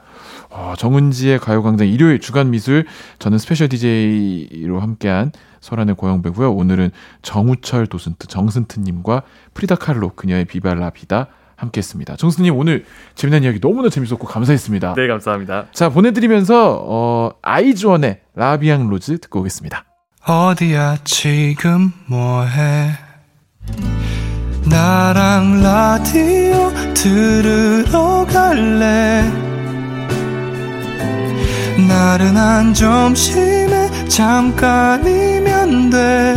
아, 0.55 0.75
정은지의 0.77 1.39
가요광장 1.39 1.89
일요일 1.89 2.21
주간 2.21 2.51
미술 2.51 2.87
저는 3.19 3.39
special 3.39 3.69
DJ로 3.69 4.81
함께한 4.81 5.33
소란의 5.61 5.95
고영배고요. 5.95 6.53
오늘은 6.53 6.91
정우철 7.23 7.87
도슨트 7.87 8.27
정슨트님과 8.27 9.23
프리다 9.55 9.77
칼로 9.77 10.11
그녀의 10.11 10.45
Viva 10.45 10.78
la 10.78 10.95
Vida 10.95 11.29
함께했습니다. 11.57 12.17
정슨님 12.17 12.57
오늘 12.57 12.85
재미난 13.15 13.45
이야기 13.45 13.61
너무나 13.61 13.89
재밌었고 13.89 14.27
감사했습니다. 14.27 14.95
네, 14.95 15.07
감사합니다. 15.07 15.67
자 15.73 15.89
보내드리면서 15.89 16.85
어, 16.85 17.31
아이즈원의 17.41 18.21
La 18.35 18.50
Vie 18.50 18.73
en 18.73 18.89
Rose 18.89 19.19
듣고 19.19 19.41
오겠습니다. 19.41 19.85
어디야 20.27 20.99
지금 21.05 21.93
뭐해 22.07 22.91
나랑 24.69 25.63
라디오 25.63 26.71
들으러 26.95 28.25
갈래 28.27 29.52
나른한 31.93 32.73
점심에 32.73 34.09
잠깐이면 34.09 35.91
돼 35.91 36.35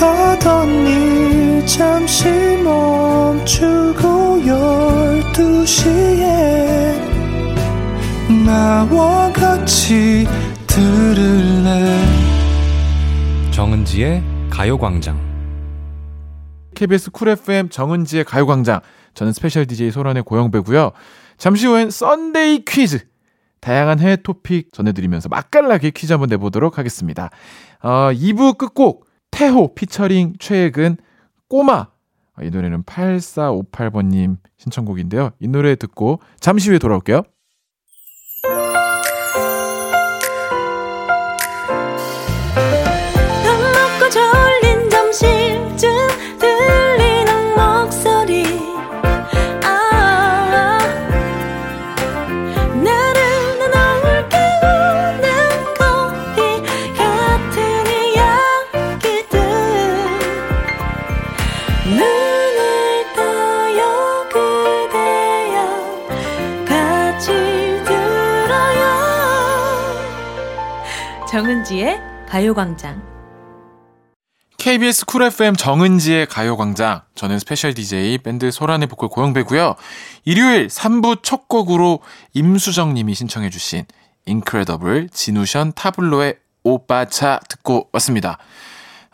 하던 0.00 0.68
일 0.86 1.66
잠시 1.66 2.24
멈추고 2.64 4.46
열두 4.46 5.66
시에 5.66 6.94
나와 8.46 9.30
같이 9.30 10.26
들을래 10.66 12.00
정은지의 13.50 14.22
가요광장 14.48 15.28
KBS 16.74 17.10
쿨 17.10 17.28
FM 17.30 17.68
정은지의 17.70 18.24
가요광장. 18.24 18.80
저는 19.14 19.32
special 19.32 19.66
DJ 19.66 19.90
소란의 19.90 20.22
고영배고요. 20.22 20.92
잠시 21.36 21.66
후엔 21.66 21.90
Sunday 21.90 22.64
퀴즈. 22.64 23.07
다양한 23.60 24.00
해외 24.00 24.16
토픽 24.16 24.72
전해드리면서 24.72 25.28
맛깔나게 25.28 25.90
퀴즈 25.90 26.12
한번 26.12 26.28
내보도록 26.28 26.78
하겠습니다. 26.78 27.30
어, 27.82 28.10
2부 28.12 28.58
끝곡 28.58 29.06
태호 29.30 29.74
피처링 29.74 30.34
최애근 30.38 30.96
꼬마. 31.48 31.88
어, 32.36 32.42
이 32.42 32.50
노래는 32.50 32.84
8458번님 32.84 34.36
신청곡인데요. 34.56 35.30
이 35.40 35.48
노래 35.48 35.74
듣고 35.76 36.20
잠시 36.40 36.70
후에 36.70 36.78
돌아올게요. 36.78 37.22
가요광장 72.58 73.00
KBS 74.56 75.06
쿨 75.06 75.22
FM 75.22 75.54
정은지의 75.54 76.26
가요광장. 76.26 77.02
저는 77.14 77.38
special 77.38 77.72
DJ 77.72 78.18
밴드 78.18 78.50
소란의 78.50 78.88
보컬 78.88 79.08
고영배고요. 79.08 79.76
일요일 80.24 80.66
3부 80.66 81.22
첫 81.22 81.46
곡으로 81.46 82.00
임수정님이 82.34 83.14
신청해주신 83.14 83.84
인크레더블 84.26 85.10
지누션 85.10 85.74
타블로의 85.74 86.38
오빠차 86.64 87.38
듣고 87.48 87.90
왔습니다. 87.92 88.38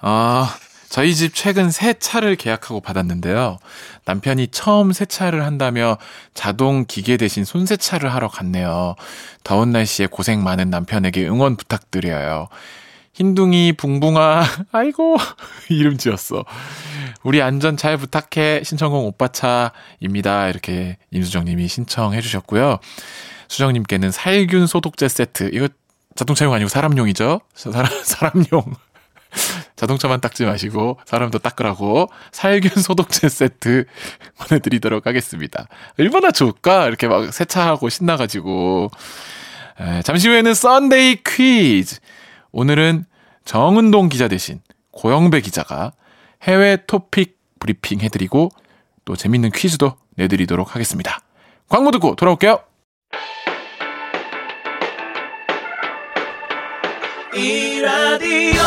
어, 0.00 0.46
저희 0.88 1.14
집 1.14 1.34
최근 1.34 1.70
새 1.70 1.92
차를 1.92 2.36
계약하고 2.36 2.80
받았는데요. 2.80 3.58
남편이 4.06 4.48
처음 4.52 4.94
세차를 4.94 5.44
한다며 5.44 5.98
자동 6.32 6.86
기계 6.88 7.18
대신 7.18 7.44
손세차를 7.44 8.14
하러 8.14 8.28
갔네요. 8.28 8.94
더운 9.42 9.70
날씨에 9.70 10.06
고생 10.06 10.42
많은 10.42 10.70
남편에게 10.70 11.28
응원 11.28 11.56
부탁드려요. 11.56 12.48
흰둥이 13.14 13.74
붕붕아 13.74 14.44
아이고 14.72 15.16
이름 15.70 15.96
지었어. 15.96 16.44
우리 17.22 17.40
안전 17.40 17.76
잘 17.76 17.96
부탁해. 17.96 18.62
신청곡 18.64 19.06
오빠차입니다. 19.06 20.48
이렇게 20.48 20.98
임수정님이 21.10 21.68
신청해 21.68 22.20
주셨고요. 22.20 22.78
수정님께는 23.48 24.10
살균 24.10 24.66
소독제 24.66 25.08
세트. 25.08 25.50
이거 25.52 25.68
자동차용 26.16 26.52
아니고 26.52 26.68
사람용이죠? 26.68 27.40
사람, 27.54 27.86
사람용. 28.02 28.74
자동차만 29.76 30.20
닦지 30.20 30.44
마시고 30.44 30.98
사람도 31.06 31.38
닦으라고 31.38 32.08
살균 32.30 32.82
소독제 32.82 33.28
세트 33.28 33.84
보내드리도록 34.38 35.06
하겠습니다. 35.06 35.66
얼마나 35.98 36.30
좋을까? 36.30 36.86
이렇게 36.88 37.06
막 37.08 37.32
세차하고 37.32 37.88
신나가지고. 37.88 38.90
에, 39.80 40.02
잠시 40.02 40.28
후에는 40.28 40.54
Sunday 40.54 41.22
퀴즈 41.24 41.96
오늘은 42.54 43.04
정은동 43.44 44.08
기자 44.08 44.28
대신 44.28 44.60
고영배 44.92 45.40
기자가 45.40 45.92
해외 46.44 46.78
토픽 46.86 47.36
브리핑 47.58 48.00
해드리고 48.00 48.48
또 49.04 49.16
재밌는 49.16 49.50
퀴즈도 49.50 49.96
내드리도록 50.14 50.74
하겠습니다. 50.74 51.18
광고 51.68 51.90
듣고 51.90 52.14
돌아올게요. 52.14 52.60
이 57.34 57.80
라디오 57.80 58.62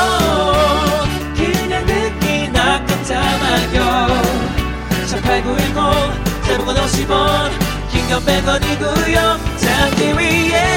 그냥 1.34 1.86
듣기나 1.86 2.86
깜짝마요 2.86 4.08
18910 5.08 6.44
대목원 6.44 6.76
50원 6.76 7.52
긴건 7.90 8.20
100원이고요 8.26 9.58
잠기 9.58 10.12
위에 10.18 10.77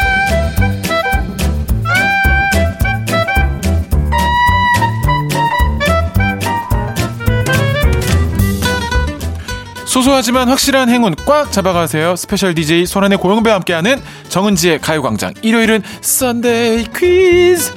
소소하지만 9.91 10.47
확실한 10.47 10.87
행운 10.87 11.13
꽉 11.25 11.51
잡아가세요. 11.51 12.15
special 12.15 12.55
DJ 12.55 12.85
소란의 12.85 13.17
고영배와 13.17 13.55
함께하는 13.55 14.01
정은지의 14.29 14.79
가요광장. 14.79 15.33
일요일은 15.41 15.83
Sunday 15.99 16.85
퀴즈. 16.95 17.73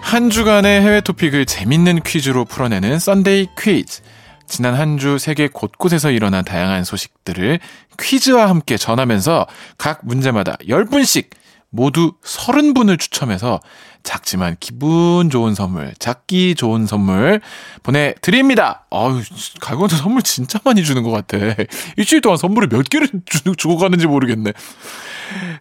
한 0.00 0.30
주간의 0.30 0.80
해외 0.82 1.00
토픽을 1.00 1.46
재밌는 1.46 2.02
퀴즈로 2.02 2.44
풀어내는 2.44 2.98
Sunday 2.98 3.48
퀴즈. 3.58 4.02
지난 4.46 4.74
한 4.74 4.98
주 4.98 5.18
세계 5.18 5.48
곳곳에서 5.48 6.10
일어난 6.10 6.44
다양한 6.44 6.84
소식들을 6.84 7.58
퀴즈와 7.98 8.48
함께 8.48 8.76
전하면서 8.76 9.46
각 9.78 10.00
문제마다 10.02 10.56
10분씩 10.68 11.30
모두 11.74 12.12
30분을 12.24 12.98
추첨해서 13.00 13.60
작지만 14.04 14.56
기분 14.60 15.28
좋은 15.28 15.54
선물, 15.54 15.92
작기 15.98 16.54
좋은 16.54 16.86
선물 16.86 17.40
보내드립니다. 17.82 18.84
아유, 18.90 19.22
가요광장 19.60 19.98
선물 19.98 20.22
진짜 20.22 20.60
많이 20.64 20.84
주는 20.84 21.02
것 21.02 21.10
같아. 21.10 21.36
일주일 21.96 22.20
동안 22.20 22.36
선물을 22.36 22.68
몇 22.68 22.88
개를 22.88 23.08
주, 23.26 23.56
주고 23.56 23.76
가는지 23.76 24.06
모르겠네. 24.06 24.52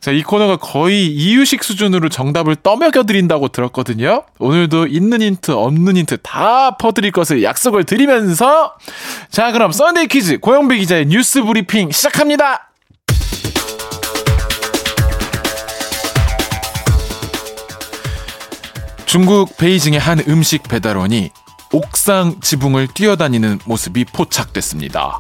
자, 0.01 0.11
이 0.11 0.21
코너가 0.21 0.57
거의 0.57 1.07
이유식 1.07 1.63
수준으로 1.63 2.09
정답을 2.09 2.57
떠먹여드린다고 2.57 3.47
들었거든요. 3.47 4.25
오늘도 4.37 4.87
있는 4.87 5.21
힌트, 5.21 5.51
없는 5.51 5.97
힌트 5.97 6.17
다 6.17 6.77
퍼드릴 6.77 7.11
것을 7.11 7.41
약속을 7.41 7.85
드리면서 7.85 8.75
자, 9.31 9.51
그럼 9.51 9.71
Sunday 9.71 10.07
퀴즈 10.07 10.37
고영배 10.39 10.77
기자의 10.77 11.07
뉴스 11.07 11.41
브리핑 11.41 11.91
시작합니다. 11.91 12.72
중국 19.13 19.57
베이징의 19.57 19.99
한 19.99 20.23
음식 20.27 20.63
배달원이 20.63 21.29
옥상 21.71 22.39
지붕을 22.41 22.87
뛰어다니는 22.87 23.59
모습이 23.63 24.05
포착됐습니다. 24.05 25.19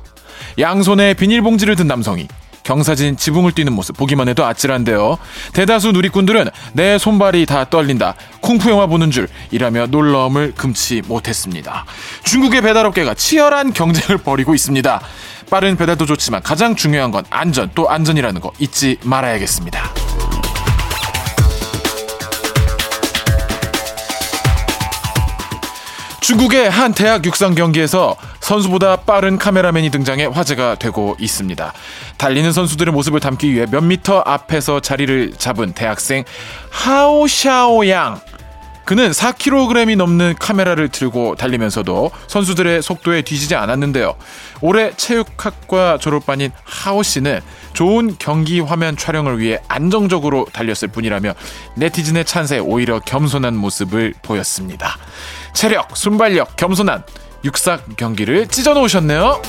양손에 0.57 1.13
비닐봉지를 1.13 1.75
든 1.75 1.85
남성이 1.85 2.27
경사진 2.63 3.17
지붕을 3.17 3.51
뛰는 3.51 3.71
모습 3.71 3.95
보기만 3.95 4.29
해도 4.29 4.45
아찔한데요. 4.45 5.19
대다수 5.53 5.91
누리꾼들은 5.91 6.49
내 6.73 6.97
손발이 6.97 7.45
다 7.45 7.69
떨린다. 7.69 8.15
쿵푸 8.41 8.71
영화 8.71 8.87
보는 8.87 9.11
줄 9.11 9.27
이라며 9.51 9.85
놀라움을 9.85 10.55
금치 10.55 11.03
못했습니다. 11.05 11.85
중국의 12.23 12.63
배달업계가 12.63 13.13
치열한 13.13 13.73
경쟁을 13.73 14.17
벌이고 14.25 14.55
있습니다. 14.55 15.01
빠른 15.51 15.77
배달도 15.77 16.07
좋지만 16.07 16.41
가장 16.41 16.75
중요한 16.75 17.11
건 17.11 17.25
안전 17.29 17.69
또 17.75 17.91
안전이라는 17.91 18.41
거 18.41 18.53
잊지 18.57 18.97
말아야겠습니다. 19.03 20.32
중국의 26.23 26.69
한 26.69 26.93
대학 26.93 27.25
육상 27.25 27.53
경기에서 27.53 28.15
선수보다 28.39 28.95
빠른 28.95 29.37
카메라맨이 29.37 29.91
등장해 29.91 30.27
화제가 30.27 30.75
되고 30.75 31.17
있습니다. 31.19 31.73
달리는 32.17 32.49
선수들의 32.53 32.93
모습을 32.93 33.19
담기 33.19 33.53
위해 33.53 33.65
몇 33.69 33.83
미터 33.83 34.23
앞에서 34.25 34.79
자리를 34.79 35.33
잡은 35.37 35.73
대학생 35.73 36.23
하오샤오양. 36.69 38.21
그는 38.85 39.11
4kg이 39.11 39.95
넘는 39.95 40.35
카메라를 40.39 40.89
들고 40.89 41.35
달리면서도 41.35 42.11
선수들의 42.27 42.81
속도에 42.81 43.21
뒤지지 43.21 43.55
않았는데요. 43.55 44.15
올해 44.61 44.91
체육학과 44.95 45.97
졸업반인 45.97 46.51
하오 46.63 47.03
씨는 47.03 47.41
좋은 47.73 48.15
경기 48.19 48.59
화면 48.59 48.97
촬영을 48.97 49.39
위해 49.39 49.59
안정적으로 49.67 50.45
달렸을 50.51 50.89
뿐이라며 50.89 51.33
네티즌의 51.75 52.25
찬사에 52.25 52.59
오히려 52.59 52.99
겸손한 52.99 53.55
모습을 53.55 54.13
보였습니다. 54.21 54.97
체력, 55.53 55.95
순발력, 55.95 56.55
겸손한 56.55 57.03
육상 57.45 57.79
경기를 57.97 58.47
찢어 58.47 58.73
놓으셨네요. 58.73 59.41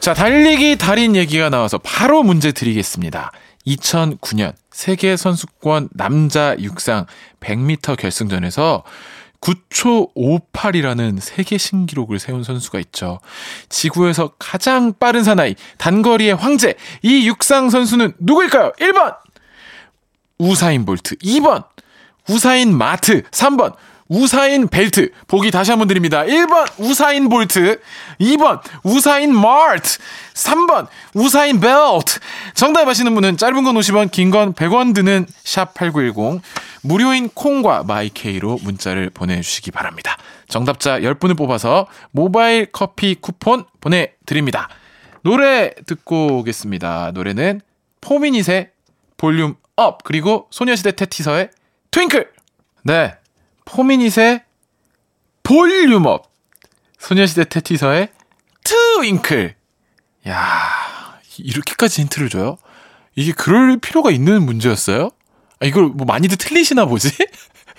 자, 0.00 0.14
달리기 0.14 0.78
달인 0.78 1.14
얘기가 1.14 1.48
나와서 1.48 1.78
바로 1.78 2.22
문제 2.24 2.50
드리겠습니다. 2.50 3.30
2009년 3.66 4.52
세계 4.72 5.16
선수권 5.16 5.90
남자 5.92 6.56
육상 6.58 7.06
100m 7.40 7.96
결승전에서 7.98 8.84
9초 9.40 10.14
58이라는 10.14 11.20
세계 11.20 11.58
신기록을 11.58 12.18
세운 12.18 12.44
선수가 12.44 12.78
있죠. 12.80 13.20
지구에서 13.68 14.34
가장 14.38 14.92
빠른 14.98 15.24
사나이, 15.24 15.56
단거리의 15.78 16.34
황제. 16.36 16.74
이 17.02 17.26
육상 17.26 17.68
선수는 17.68 18.14
누구일까요? 18.20 18.72
1번! 18.78 19.16
우사인 20.38 20.84
볼트. 20.84 21.16
2번! 21.16 21.64
우사인 22.28 22.76
마트. 22.76 23.22
3번! 23.22 23.74
우사인 24.08 24.68
벨트. 24.68 25.10
보기 25.26 25.50
다시 25.50 25.70
한번 25.70 25.88
드립니다. 25.88 26.22
1번 26.24 26.66
우사인 26.78 27.28
볼트, 27.28 27.80
2번 28.20 28.60
우사인 28.82 29.34
마트, 29.34 29.98
3번 30.34 30.86
우사인 31.14 31.60
벨트. 31.60 32.18
정답 32.54 32.88
아시는 32.88 33.14
분은 33.14 33.36
짧은 33.36 33.64
건 33.64 33.74
50원, 33.76 34.10
긴 34.10 34.30
건 34.30 34.54
100원 34.54 34.94
드는 34.94 35.26
샵 35.44 35.74
8910 35.74 36.42
무료인 36.82 37.28
콩과 37.28 37.84
마이케이로 37.84 38.58
문자를 38.62 39.10
보내 39.10 39.40
주시기 39.40 39.70
바랍니다. 39.70 40.16
정답자 40.48 40.98
10분을 41.00 41.36
뽑아서 41.36 41.86
모바일 42.10 42.66
커피 42.72 43.14
쿠폰 43.14 43.64
보내 43.80 44.12
드립니다. 44.26 44.68
노래 45.22 45.72
듣고 45.86 46.38
오겠습니다. 46.38 47.12
노래는 47.14 47.60
포미닛의 48.00 48.70
Volume 49.16 49.54
Up 49.76 50.02
그리고 50.02 50.48
소녀시대 50.50 50.92
태티서의 50.92 51.50
Twinkle. 51.92 52.28
네, 52.82 53.14
포미닛의 53.72 54.42
Volume 55.42 56.01
Up, 56.01 56.30
소녀시대 56.98 57.44
태티서의 57.44 58.10
Twinkle. 58.64 59.54
야 60.28 61.18
이렇게까지 61.38 62.02
힌트를 62.02 62.28
줘요? 62.28 62.58
이게 63.16 63.32
그럴 63.32 63.78
필요가 63.78 64.10
있는 64.10 64.44
문제였어요? 64.44 65.10
아, 65.60 65.66
이걸 65.66 65.86
뭐 65.86 66.04
많이들 66.04 66.36
틀리시나 66.36 66.84
보지? 66.84 67.10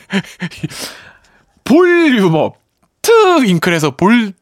Volume 1.63 2.26
Up, 2.26 2.58
Twinkle에서 3.03 3.95
볼, 3.95 4.34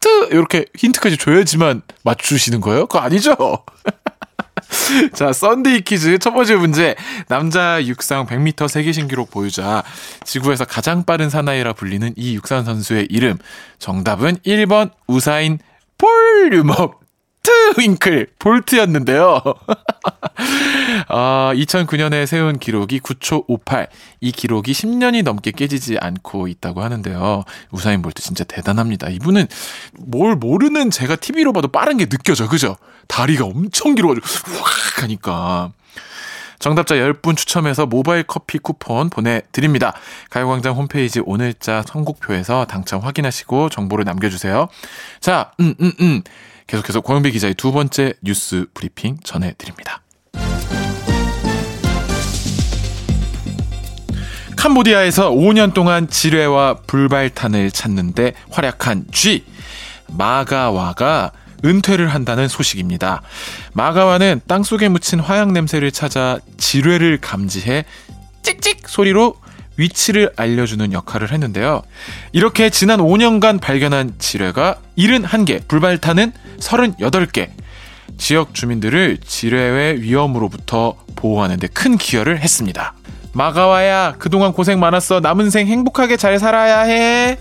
트, 0.00 0.08
이렇게 0.30 0.66
힌트까지 0.76 1.18
줘야지만 1.18 1.82
맞추시는 2.02 2.60
거예요? 2.60 2.86
그거 2.86 2.98
아니죠? 2.98 3.36
자, 5.14 5.32
Sunday 5.32 5.82
퀴즈 5.82 6.18
첫 6.18 6.32
번째 6.32 6.56
문제. 6.56 6.94
남자 7.28 7.84
육상 7.84 8.26
100m 8.26 8.68
세계 8.68 8.92
신기록 8.92 9.30
보유자, 9.30 9.82
지구에서 10.24 10.64
가장 10.64 11.04
빠른 11.04 11.30
사나이라 11.30 11.72
불리는 11.72 12.14
이 12.16 12.34
육상 12.34 12.64
선수의 12.64 13.08
이름. 13.10 13.38
정답은 13.78 14.36
1번 14.38 14.90
우사인 15.06 15.58
볼륨업 15.98 17.00
트윙클 17.42 18.28
볼트였는데요. 18.38 19.40
아, 21.08 21.52
2009년에 21.54 22.26
세운 22.26 22.58
기록이 22.58 23.00
9초 23.00 23.44
58. 23.48 23.88
이 24.20 24.32
기록이 24.32 24.72
10년이 24.72 25.22
넘게 25.22 25.52
깨지지 25.52 25.98
않고 26.00 26.48
있다고 26.48 26.82
하는데요. 26.82 27.44
우사인 27.70 28.02
볼트 28.02 28.22
진짜 28.22 28.44
대단합니다. 28.44 29.08
이분은 29.08 29.46
뭘 29.98 30.36
모르는 30.36 30.90
제가 30.90 31.16
TV로 31.16 31.52
봐도 31.52 31.68
빠른 31.68 31.96
게 31.96 32.06
느껴져. 32.06 32.48
그죠? 32.48 32.76
다리가 33.06 33.44
엄청 33.44 33.94
길어가지고 33.94 34.52
확 34.52 35.02
하니까. 35.02 35.72
정답자 36.58 36.96
10분 36.96 37.36
추첨해서 37.36 37.86
모바일 37.86 38.24
커피 38.24 38.58
쿠폰 38.58 39.10
보내드립니다. 39.10 39.94
가요광장 40.30 40.74
홈페이지 40.74 41.20
오늘자 41.20 41.84
선곡표에서 41.86 42.64
당첨 42.66 43.00
확인하시고 43.00 43.68
정보를 43.68 44.04
남겨주세요. 44.04 44.68
자, 45.20 45.52
음, 45.60 45.74
음, 45.80 45.92
음. 46.00 46.22
계속해서 46.68 47.00
고영배 47.00 47.30
기자의 47.30 47.54
두 47.54 47.72
번째 47.72 48.12
뉴스 48.22 48.66
브리핑 48.74 49.16
전해드립니다. 49.24 50.02
캄보디아에서 54.54 55.30
5년 55.30 55.72
동안 55.72 56.08
지뢰와 56.08 56.82
불발탄을 56.86 57.70
찾는데 57.70 58.34
활약한 58.50 59.06
쥐 59.12 59.46
마가와가 60.08 61.32
은퇴를 61.64 62.08
한다는 62.08 62.48
소식입니다. 62.48 63.22
마가와는 63.72 64.42
땅속에 64.46 64.90
묻힌 64.90 65.20
화약 65.20 65.52
냄새를 65.52 65.90
찾아 65.90 66.38
지뢰를 66.58 67.18
감지해 67.18 67.86
찍찍 68.42 68.88
소리로 68.88 69.36
위치를 69.78 70.32
알려주는 70.36 70.92
역할을 70.92 71.32
했는데요. 71.32 71.82
이렇게 72.32 72.68
지난 72.68 73.00
5년간 73.00 73.60
발견한 73.60 74.14
지뢰가 74.18 74.76
71개, 74.98 75.66
불발탄은 75.66 76.32
38개. 76.58 77.48
지역 78.18 78.52
주민들을 78.54 79.18
지뢰의 79.24 80.02
위험으로부터 80.02 80.96
보호하는 81.14 81.58
데 81.58 81.68
큰 81.68 81.96
기여를 81.96 82.40
했습니다. 82.40 82.94
마가와야, 83.32 84.14
그동안 84.18 84.52
고생 84.52 84.80
많았어. 84.80 85.20
남은 85.20 85.50
생 85.50 85.68
행복하게 85.68 86.16
잘 86.16 86.38
살아야 86.40 86.80
해. 86.80 87.38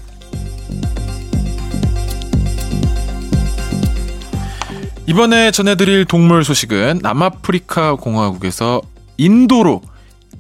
이번에 5.07 5.51
전해드릴 5.51 6.05
동물 6.05 6.43
소식은 6.43 6.99
남아프리카 7.01 7.95
공화국에서 7.95 8.81
인도로 9.17 9.81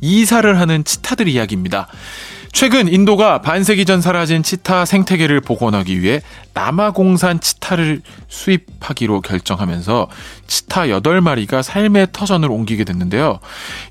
이사를 0.01 0.59
하는 0.59 0.83
치타들 0.83 1.27
이야기입니다. 1.27 1.87
최근 2.57 2.87
인도가 2.87 3.39
반세기 3.39 3.85
전 3.85 4.01
사라진 4.01 4.41
치타 4.41 4.85
생태계를 4.85 5.41
복원하기 5.41 6.01
위해 6.01 6.21
남아공산 6.55 7.39
치타를 7.39 8.01
수입하기로 8.29 9.21
결정하면서 9.21 10.07
치타 10.47 10.87
8마리가 10.87 11.61
삶의 11.61 12.07
터전을 12.11 12.49
옮기게 12.49 12.83
됐는데요. 12.83 13.39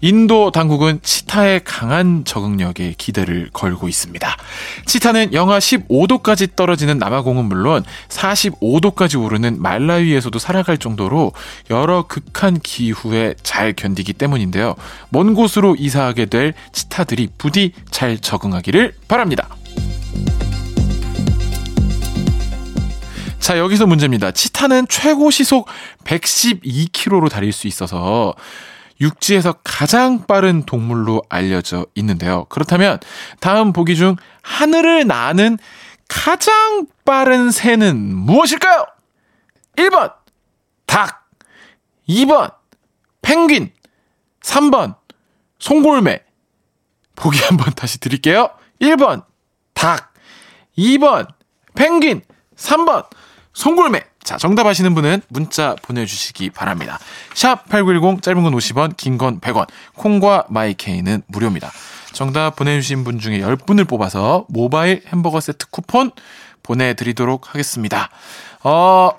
인도 0.00 0.50
당국은 0.50 0.98
치타의 1.00 1.60
강한 1.64 2.24
적응력에 2.24 2.94
기대를 2.98 3.50
걸고 3.52 3.86
있습니다. 3.88 4.36
치타는 4.84 5.32
영하 5.32 5.60
15도까지 5.60 6.56
떨어지는 6.56 6.98
남아공은 6.98 7.44
물론 7.44 7.84
45도까지 8.08 9.22
오르는 9.22 9.62
말라위에서도 9.62 10.36
살아갈 10.40 10.76
정도로 10.76 11.30
여러 11.70 12.02
극한 12.08 12.58
기후에 12.58 13.34
잘 13.44 13.74
견디기 13.74 14.14
때문인데요. 14.14 14.74
먼 15.10 15.34
곳으로 15.34 15.76
이사하게 15.78 16.26
될 16.26 16.54
치타들이 16.72 17.28
부디 17.38 17.70
잘 17.92 18.18
적응하 18.18 18.55
기를 18.62 18.94
바랍니다. 19.08 19.48
자, 23.38 23.58
여기서 23.58 23.86
문제입니다. 23.86 24.32
치타는 24.32 24.88
최고 24.88 25.30
시속 25.30 25.68
112km로 26.04 27.30
달릴 27.30 27.52
수 27.52 27.68
있어서 27.68 28.34
육지에서 29.00 29.54
가장 29.62 30.26
빠른 30.26 30.64
동물로 30.64 31.22
알려져 31.28 31.86
있는데요. 31.94 32.46
그렇다면 32.48 32.98
다음 33.38 33.72
보기 33.72 33.94
중 33.94 34.16
하늘을 34.42 35.06
나는 35.06 35.58
가장 36.08 36.86
빠른 37.04 37.50
새는 37.50 38.16
무엇일까요? 38.16 38.86
1번 39.76 40.12
닭 40.86 41.28
2번 42.08 42.52
펭귄 43.22 43.70
3번 44.42 44.96
송골매 45.58 46.25
보기 47.16 47.40
한번 47.40 47.72
다시 47.74 47.98
드릴게요. 47.98 48.50
1번 48.80 49.24
닭 49.74 50.12
2번 50.78 51.26
펭귄 51.74 52.22
3번 52.56 53.06
송골매 53.52 54.04
자 54.22 54.36
정답 54.36 54.66
아시는 54.66 54.94
분은 54.94 55.22
문자 55.28 55.74
보내주시기 55.82 56.50
바랍니다. 56.50 56.98
샵 57.34 57.68
8910 57.68 58.22
짧은 58.22 58.42
건 58.42 58.52
50원 58.54 58.96
긴 58.96 59.18
건 59.18 59.40
100원 59.40 59.66
콩과 59.94 60.46
마이케이는 60.50 61.22
무료입니다. 61.26 61.70
정답 62.12 62.56
보내주신 62.56 63.04
분 63.04 63.18
중에 63.18 63.40
10분을 63.40 63.86
뽑아서 63.88 64.46
모바일 64.48 65.02
햄버거 65.08 65.40
세트 65.40 65.68
쿠폰 65.70 66.10
보내드리도록 66.62 67.50
하겠습니다. 67.54 68.10
어, 68.64 69.10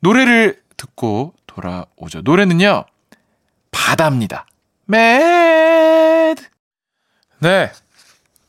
노래를 0.00 0.60
듣고 0.76 1.34
돌아오죠. 1.46 2.20
노래는요, 2.22 2.84
바다입니다. 3.70 4.46
Mad. 4.86 6.42
네. 7.40 7.70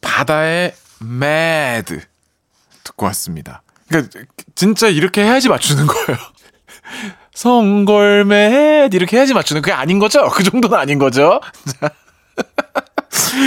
바다의 0.02 0.74
Mad. 1.00 2.02
듣고 2.84 3.06
왔습니다. 3.08 3.62
그러니까, 3.88 4.20
진짜 4.56 4.88
이렇게 4.88 5.24
해야지 5.24 5.50
맞추는 5.50 5.88
거예요. 5.88 6.18
송골매드. 7.34 8.96
이렇게 8.96 9.18
해야지 9.18 9.34
맞추는 9.34 9.62
그게 9.62 9.74
아닌 9.74 10.00
거죠? 10.00 10.28
그 10.30 10.44
정도는 10.44 10.78
아닌 10.78 11.00
거죠? 11.00 11.40
자. 11.80 11.90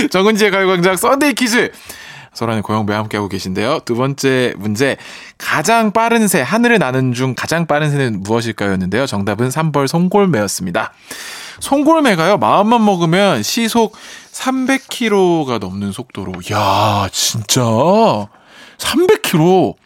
정은지의 0.11 0.51
가요광장 0.51 0.97
Sunday 0.96 1.34
퀴즈. 1.34 1.70
소란의 2.34 2.62
고영배 2.62 2.95
함께하고 2.95 3.28
계신데요. 3.28 3.80
두 3.84 3.95
번째 3.95 4.55
문제. 4.57 4.97
가장 5.36 5.93
빠른 5.93 6.28
새, 6.28 6.40
하늘을 6.40 6.78
나는 6.78 7.12
중 7.12 7.34
가장 7.36 7.66
빠른 7.66 7.90
새는 7.90 8.22
무엇일까요? 8.22 8.72
였는데요. 8.72 9.07
정답은 9.07 9.51
3번 9.50 9.86
송골매였습니다. 9.86 10.93
송골매가요, 11.61 12.38
마음만 12.38 12.84
먹으면 12.84 13.43
시속 13.43 13.95
300km가 14.33 15.59
넘는 15.59 15.93
속도로, 15.93 16.33
야 16.51 17.09
진짜, 17.12 17.62
300km! 18.78 19.76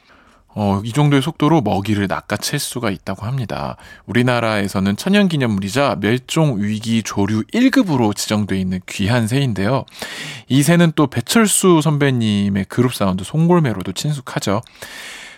어, 0.59 0.81
이 0.83 0.91
정도의 0.91 1.21
속도로 1.21 1.61
먹이를 1.61 2.07
낚아챌 2.07 2.57
수가 2.57 2.91
있다고 2.91 3.27
합니다. 3.27 3.77
우리나라에서는 4.07 4.97
천연기념물이자 4.97 5.99
멸종위기 6.01 7.03
조류 7.03 7.43
1급으로 7.53 8.17
지정돼 8.17 8.59
있는 8.59 8.81
귀한 8.89 9.27
새인데요. 9.27 9.85
이 10.49 10.63
새는 10.63 10.93
또 10.97 11.09
배철수 11.09 11.83
선배님의 11.83 12.65
그룹 12.71 12.95
사운드 12.95 13.23
송골매로도 13.23 13.93
친숙하죠. 13.93 14.63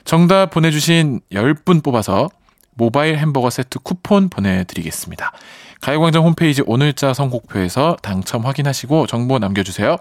정답 0.04 0.50
보내주신 0.50 1.20
10분 1.32 1.82
뽑아서 1.82 2.30
모바일 2.78 3.18
햄버거 3.18 3.50
세트 3.50 3.80
쿠폰 3.80 4.30
보내드리겠습니다. 4.30 5.32
가요광장 5.80 6.24
홈페이지 6.24 6.62
오늘자 6.64 7.12
선곡표에서 7.12 7.96
당첨 8.02 8.46
확인하시고 8.46 9.06
정보 9.06 9.38
남겨주세요. 9.38 9.96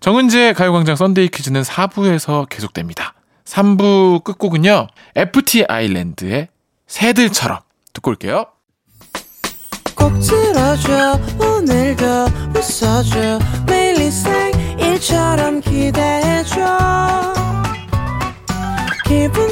정은지의 0.00 0.54
가요광장 0.54 0.96
Sunday 0.96 1.28
퀴즈는 1.28 1.62
4부에서 1.62 2.48
계속됩니다. 2.48 3.14
3부 3.44 4.24
끝곡은요. 4.24 4.86
FT 5.14 5.64
아일랜드의 5.68 6.48
새들처럼 6.86 7.58
듣고 7.92 8.10
올게요. 8.10 8.46
꼭 9.96 10.12
들어줘 10.20 11.18
오늘도 11.40 12.04
웃어줘 12.54 13.38
매일 13.66 13.96
일상일처럼 14.00 15.60
기대해줘 15.60 17.35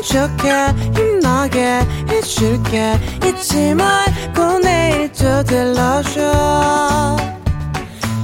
좋게 0.05 0.51
힘나게 0.95 1.81
해줄게 2.09 2.99
잊지 3.25 3.75
말고 3.75 4.59
내일 4.63 5.11
또 5.13 5.43
들러줘 5.43 7.17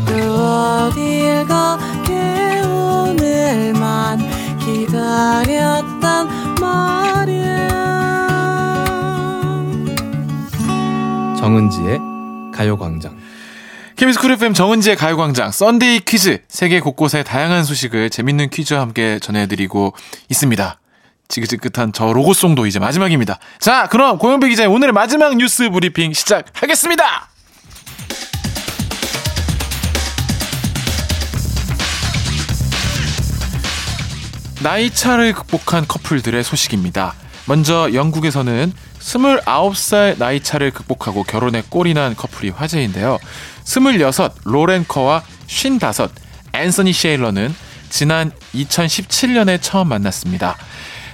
또 0.06 0.14
어딜 0.14 1.46
가게 1.46 2.60
오늘만 2.66 4.18
기다렸단 4.58 6.28
말이야 6.60 7.68
정은지의 11.38 11.98
가요광장. 12.52 13.16
KBS 13.96 14.18
Cool 14.18 14.32
FM 14.32 14.54
정은지의 14.54 14.96
가요광장 14.96 15.50
Sunday 15.50 16.00
퀴즈 16.00 16.42
세계 16.48 16.80
곳곳의 16.80 17.24
다양한 17.24 17.64
소식을 17.64 18.10
재밌는 18.10 18.50
퀴즈와 18.50 18.80
함께 18.80 19.18
전해드리고 19.18 19.94
있습니다. 20.30 20.79
지긋지긋한 21.30 21.92
저 21.92 22.12
로고송도 22.12 22.66
이제 22.66 22.78
마지막입니다. 22.78 23.38
자, 23.58 23.88
그럼 23.88 24.18
고영배 24.18 24.48
기자의 24.48 24.68
오늘의 24.68 24.92
마지막 24.92 25.36
뉴스 25.36 25.70
브리핑 25.70 26.12
시작하겠습니다. 26.12 27.28
나이 34.62 34.90
차를 34.90 35.32
극복한 35.32 35.88
커플들의 35.88 36.44
소식입니다. 36.44 37.14
먼저 37.46 37.94
영국에서는 37.94 38.72
29살 38.98 40.18
나이 40.18 40.40
차를 40.40 40.70
극복하고 40.70 41.22
결혼에 41.22 41.62
꼴이 41.66 41.94
난 41.94 42.14
커플이 42.14 42.50
화제인데요. 42.50 43.18
26 43.64 44.34
로렌 44.44 44.84
커와 44.86 45.22
55 45.48 46.08
앤서니 46.52 46.92
셰일러는 46.92 47.54
지난 47.88 48.30
2017년에 48.54 49.58
처음 49.62 49.88
만났습니다. 49.88 50.56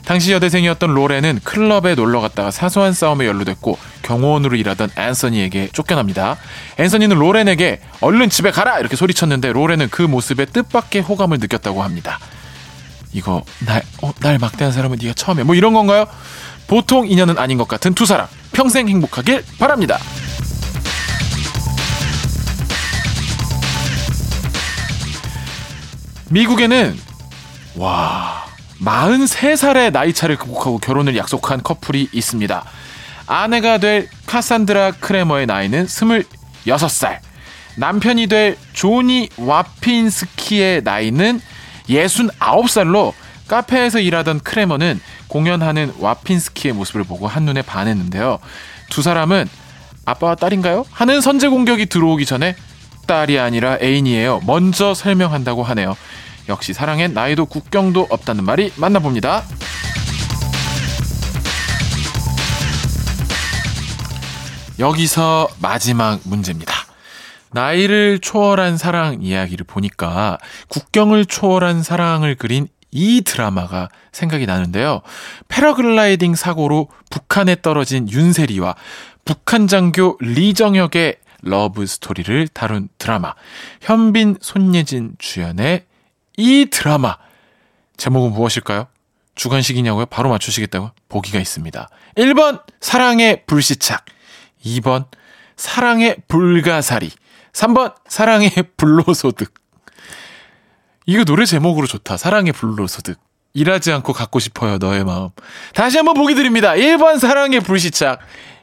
당시 0.06 0.32
여대생이었던 0.32 0.94
로렌은 0.94 1.40
클럽에 1.42 1.96
놀러 1.96 2.20
갔다가 2.20 2.52
사소한 2.52 2.92
싸움에 2.92 3.26
연루됐고 3.26 3.76
경호원으로 4.02 4.56
일하던 4.56 4.90
앤서니에게 4.96 5.70
쫓겨납니다. 5.72 6.36
앤서니는 6.78 7.18
로렌에게 7.18 7.80
얼른 8.00 8.30
집에 8.30 8.52
가라 8.52 8.78
이렇게 8.78 8.94
소리쳤는데 8.94 9.52
로렌은 9.52 9.88
그 9.90 10.02
모습에 10.02 10.44
뜻밖의 10.44 11.02
호감을 11.02 11.38
느꼈다고 11.38 11.82
합니다. 11.82 12.20
이거 13.12 13.42
날, 13.66 13.82
어, 14.00 14.12
날 14.20 14.38
막대한 14.38 14.72
사람은 14.72 14.98
네가 15.02 15.14
처음에 15.14 15.42
뭐 15.42 15.56
이런 15.56 15.74
건가요? 15.74 16.06
보통 16.68 17.08
인연은 17.08 17.36
아닌 17.36 17.58
것 17.58 17.66
같은 17.66 17.92
두 17.92 18.06
사람 18.06 18.28
평생 18.52 18.88
행복하길 18.88 19.44
바랍니다. 19.58 19.98
미국에는 26.30 26.96
와 27.74 28.45
43살의 28.80 29.92
나이 29.92 30.12
차를 30.12 30.36
극복하고 30.36 30.78
결혼을 30.78 31.16
약속한 31.16 31.62
커플이 31.62 32.08
있습니다. 32.12 32.64
아내가 33.26 33.78
될 33.78 34.08
카산드라 34.26 34.92
크레머의 34.92 35.46
나이는 35.46 35.86
26살. 35.86 37.18
남편이 37.76 38.26
될 38.28 38.56
조니 38.72 39.28
와핀스키의 39.36 40.82
나이는 40.82 41.40
69살로 41.88 43.12
카페에서 43.48 44.00
일하던 44.00 44.40
크레머는 44.40 45.00
공연하는 45.28 45.92
와핀스키의 45.98 46.74
모습을 46.74 47.04
보고 47.04 47.26
한눈에 47.26 47.62
반했는데요. 47.62 48.38
두 48.90 49.02
사람은 49.02 49.48
아빠와 50.04 50.36
딸인가요? 50.36 50.86
하는 50.90 51.20
선제 51.20 51.48
공격이 51.48 51.86
들어오기 51.86 52.26
전에 52.26 52.56
딸이 53.06 53.38
아니라 53.38 53.78
애인이에요. 53.80 54.40
먼저 54.46 54.94
설명한다고 54.94 55.62
하네요. 55.62 55.96
역시 56.48 56.72
사랑엔 56.72 57.14
나이도 57.14 57.46
국경도 57.46 58.08
없다는 58.10 58.44
말이 58.44 58.72
맞나 58.76 58.98
봅니다. 58.98 59.42
여기서 64.78 65.48
마지막 65.60 66.20
문제입니다. 66.24 66.74
나이를 67.52 68.18
초월한 68.18 68.76
사랑 68.76 69.22
이야기를 69.22 69.64
보니까 69.66 70.38
국경을 70.68 71.24
초월한 71.24 71.82
사랑을 71.82 72.34
그린 72.34 72.68
이 72.90 73.22
드라마가 73.22 73.88
생각이 74.12 74.46
나는데요. 74.46 75.00
패러글라이딩 75.48 76.34
사고로 76.34 76.88
북한에 77.10 77.56
떨어진 77.62 78.10
윤세리와 78.10 78.74
북한 79.24 79.66
장교 79.66 80.16
리정혁의 80.20 81.16
러브 81.42 81.86
스토리를 81.86 82.48
다룬 82.48 82.88
드라마. 82.98 83.34
현빈, 83.80 84.38
손예진 84.40 85.12
주연의 85.18 85.84
이 86.36 86.66
드라마. 86.70 87.16
제목은 87.96 88.32
무엇일까요? 88.32 88.88
주관식이냐고요? 89.34 90.06
바로 90.06 90.30
맞추시겠다고? 90.30 90.90
보기가 91.08 91.38
있습니다. 91.38 91.88
1번, 92.16 92.62
사랑의 92.80 93.44
불시착. 93.46 94.04
2번, 94.64 95.06
사랑의 95.56 96.16
불가사리. 96.28 97.10
3번, 97.52 97.94
사랑의 98.06 98.50
불로소득. 98.76 99.52
이거 101.06 101.24
노래 101.24 101.44
제목으로 101.46 101.86
좋다. 101.86 102.16
사랑의 102.16 102.52
불로소득. 102.52 103.18
일하지 103.54 103.92
않고 103.92 104.12
갖고 104.12 104.38
싶어요, 104.38 104.76
너의 104.76 105.04
마음. 105.04 105.30
다시 105.74 105.96
한번 105.96 106.14
보기 106.14 106.34
드립니다. 106.34 106.72
1번, 106.72 107.18
사랑의 107.18 107.60
불시착. 107.60 108.20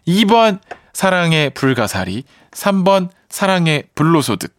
2번, 0.07 0.59
사랑의 0.93 1.51
불가사리. 1.51 2.24
3번, 2.51 3.09
사랑의 3.30 3.86
불로소득. 3.95 4.53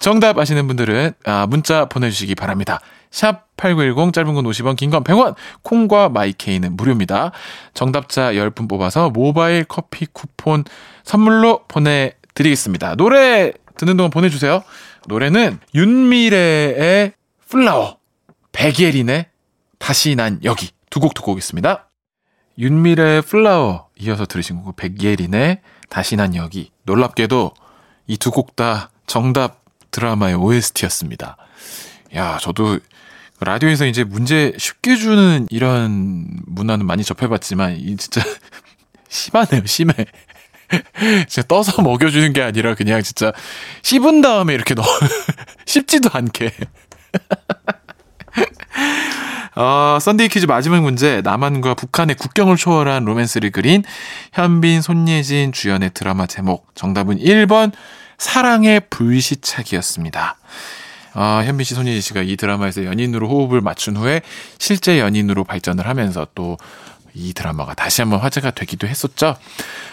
정답 0.00 0.38
아시는 0.38 0.66
분들은 0.66 1.12
아, 1.24 1.46
문자 1.46 1.84
보내주시기 1.84 2.34
바랍니다. 2.34 2.80
샵 3.10 3.46
8910 3.56 4.12
짧은 4.12 4.34
건 4.34 4.44
50원 4.44 4.76
긴 4.76 4.90
건 4.90 5.04
100원 5.04 5.34
콩과 5.62 6.08
마이케이는 6.08 6.76
무료입니다. 6.76 7.32
정답자 7.74 8.32
10분 8.32 8.68
뽑아서 8.68 9.10
모바일 9.10 9.64
커피 9.64 10.06
쿠폰 10.06 10.64
선물로 11.04 11.64
보내드리겠습니다. 11.68 12.94
노래 12.96 13.52
듣는 13.76 13.96
동안 13.96 14.10
보내주세요. 14.10 14.62
노래는 15.08 15.58
윤미래의 15.74 17.12
플라워 17.48 17.98
백예린의 18.52 19.26
다시 19.78 20.14
난 20.16 20.40
여기 20.44 20.70
두 20.90 21.00
곡 21.00 21.14
듣고 21.14 21.32
오겠습니다. 21.32 21.88
윤미래의 22.58 23.22
플라워 23.22 23.88
이어서 24.00 24.26
들으신 24.26 24.62
곡 24.62 24.76
백예린의 24.76 25.60
다시 25.88 26.16
난 26.16 26.34
여기 26.36 26.70
놀랍게도 26.84 27.52
이 28.08 28.16
두 28.18 28.30
곡 28.30 28.56
다 28.56 28.90
정답 29.06 29.59
드라마의 29.90 30.34
OST였습니다. 30.36 31.36
야, 32.14 32.38
저도 32.40 32.78
라디오에서 33.40 33.86
이제 33.86 34.04
문제 34.04 34.52
쉽게 34.58 34.96
주는 34.96 35.46
이런 35.50 36.26
문화는 36.46 36.86
많이 36.86 37.04
접해봤지만, 37.04 37.76
이 37.76 37.96
진짜 37.96 38.22
심하네요, 39.08 39.62
심해. 39.66 39.94
진짜 41.28 41.42
떠서 41.48 41.82
먹여주는 41.82 42.32
게 42.32 42.42
아니라 42.42 42.74
그냥 42.74 43.02
진짜 43.02 43.32
씹은 43.82 44.20
다음에 44.20 44.54
이렇게 44.54 44.74
넣어. 44.74 44.86
씹지도 45.66 46.10
않게. 46.12 46.52
어, 49.56 49.98
Sunday 50.00 50.28
퀴즈 50.28 50.46
마지막 50.46 50.82
문제. 50.82 51.20
남한과 51.22 51.74
북한의 51.74 52.16
국경을 52.16 52.56
초월한 52.56 53.04
로맨스를 53.04 53.50
그린 53.50 53.82
현빈, 54.32 54.80
손예진 54.80 55.52
주연의 55.52 55.90
드라마 55.92 56.26
제목. 56.26 56.74
정답은 56.74 57.18
1번, 57.18 57.72
사랑의 58.20 58.82
불시착이었습니다. 58.90 60.36
아, 61.14 61.42
현빈 61.44 61.64
씨, 61.64 61.74
손예진 61.74 62.00
씨가 62.00 62.22
이 62.22 62.36
드라마에서 62.36 62.84
연인으로 62.84 63.28
호흡을 63.28 63.60
맞춘 63.60 63.96
후에 63.96 64.20
실제 64.58 65.00
연인으로 65.00 65.44
발전을 65.44 65.88
하면서 65.88 66.26
또 66.34 66.56
이 67.14 67.32
드라마가 67.32 67.74
다시 67.74 68.02
한번 68.02 68.20
화제가 68.20 68.52
되기도 68.52 68.86
했었죠. 68.86 69.36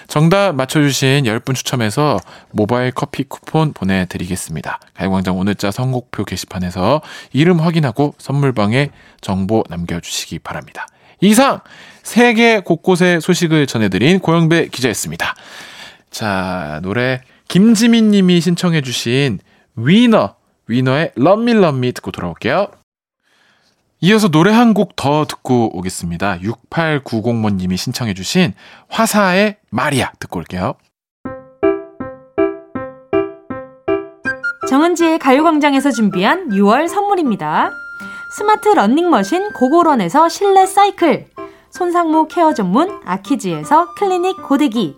정답 0.08 0.56
맞춰주신 0.56 1.24
10분 1.24 1.56
추첨해서 1.56 2.20
모바일 2.52 2.92
커피 2.92 3.24
쿠폰 3.24 3.74
보내드리겠습니다. 3.74 4.80
가요광장 4.94 5.38
오늘자 5.38 5.72
선곡표 5.72 6.26
게시판에서 6.26 7.02
이름 7.34 7.60
확인하고 7.60 8.16
선물방에 8.18 8.90
정보 9.22 9.64
남겨주시기 9.70 10.40
바랍니다. 10.40 10.88
이상 11.22 11.60
세계 12.04 12.60
곳곳의 12.60 13.22
소식을 13.22 13.68
전해드린 13.68 14.20
고영배 14.20 14.68
기자였습니다. 14.68 15.36
자, 16.12 16.80
노래 16.84 17.22
김지민 17.48 18.12
님이 18.12 18.42
신청해 18.42 18.82
주신 18.82 19.40
위너, 19.76 20.36
위너의 20.68 21.12
Love 21.18 21.46
Me 21.46 21.92
듣고 21.94 22.12
돌아올게요. 22.12 22.68
이어서 24.02 24.28
노래 24.28 24.52
한 24.52 24.74
곡 24.74 24.96
더 24.96 25.26
듣고 25.26 25.76
오겠습니다. 25.78 26.40
6890번 26.40 27.56
님이 27.56 27.78
신청해 27.78 28.14
주신 28.14 28.54
화사의 28.90 29.58
마리아 29.72 30.12
듣고 30.20 30.40
올게요. 30.40 30.76
정은지의 34.70 35.20
가요광장에서 35.20 35.92
준비한 35.92 36.50
6월 36.50 36.90
선물입니다. 36.90 37.72
스마트 38.38 38.68
러닝머신 38.70 39.54
고고런에서 39.54 40.28
실내 40.28 40.66
사이클, 40.66 41.28
손상모 41.72 42.28
케어 42.28 42.54
전문 42.54 43.00
아키즈에서 43.06 43.96
클리닉 43.96 44.44
고데기, 44.44 44.98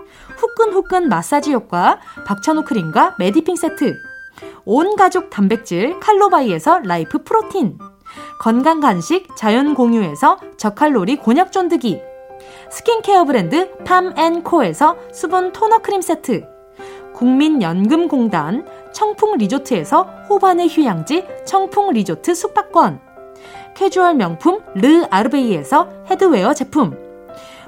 후끈후끈 0.41 1.07
마사지 1.07 1.53
효과 1.53 1.99
박찬호 2.25 2.63
크림과 2.63 3.15
메디핑 3.19 3.55
세트, 3.55 4.01
온 4.65 4.95
가족 4.95 5.29
단백질 5.29 5.99
칼로바이에서 5.99 6.79
라이프 6.79 7.23
프로틴, 7.23 7.77
건강 8.39 8.79
간식 8.79 9.27
자연 9.37 9.75
공유에서 9.75 10.39
저칼로리 10.57 11.17
곤약 11.17 11.51
쫀득이, 11.51 12.01
스킨케어 12.71 13.25
브랜드 13.25 13.71
팜앤코에서 13.83 14.97
수분 15.13 15.51
토너 15.51 15.79
크림 15.79 16.01
세트, 16.01 16.43
국민연금공단 17.13 18.65
청풍 18.93 19.37
리조트에서 19.37 20.03
호반의 20.27 20.69
휴양지 20.69 21.23
청풍 21.45 21.91
리조트 21.91 22.33
숙박권, 22.33 22.99
캐주얼 23.75 24.15
명품 24.15 24.59
르 24.73 25.05
아르베이에서 25.11 25.87
headwear 26.09 26.55
제품, 26.55 27.10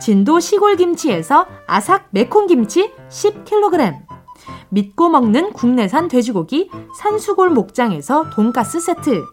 진도 0.00 0.40
시골 0.40 0.76
김치에서 0.76 1.46
아삭 1.66 2.08
매콤 2.10 2.46
김치 2.46 2.92
10kg, 3.08 4.02
믿고 4.70 5.08
먹는 5.08 5.52
국내산 5.52 6.08
돼지고기 6.08 6.70
산수골 6.98 7.50
목장에서 7.50 8.30
돈가스 8.30 8.80
세트, 8.80 9.24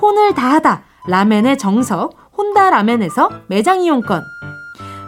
혼을 0.00 0.34
다하다 0.34 0.84
라멘의 1.08 1.58
정석 1.58 2.16
혼다 2.36 2.70
라멘에서 2.70 3.30
매장 3.48 3.82
이용권, 3.82 4.22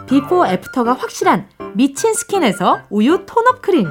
비포 0.07 0.45
애프터가 0.45 0.93
확실한 0.93 1.49
미친 1.73 2.13
스킨에서 2.13 2.79
우유 2.89 3.25
tone-up 3.25 3.61
크림, 3.61 3.87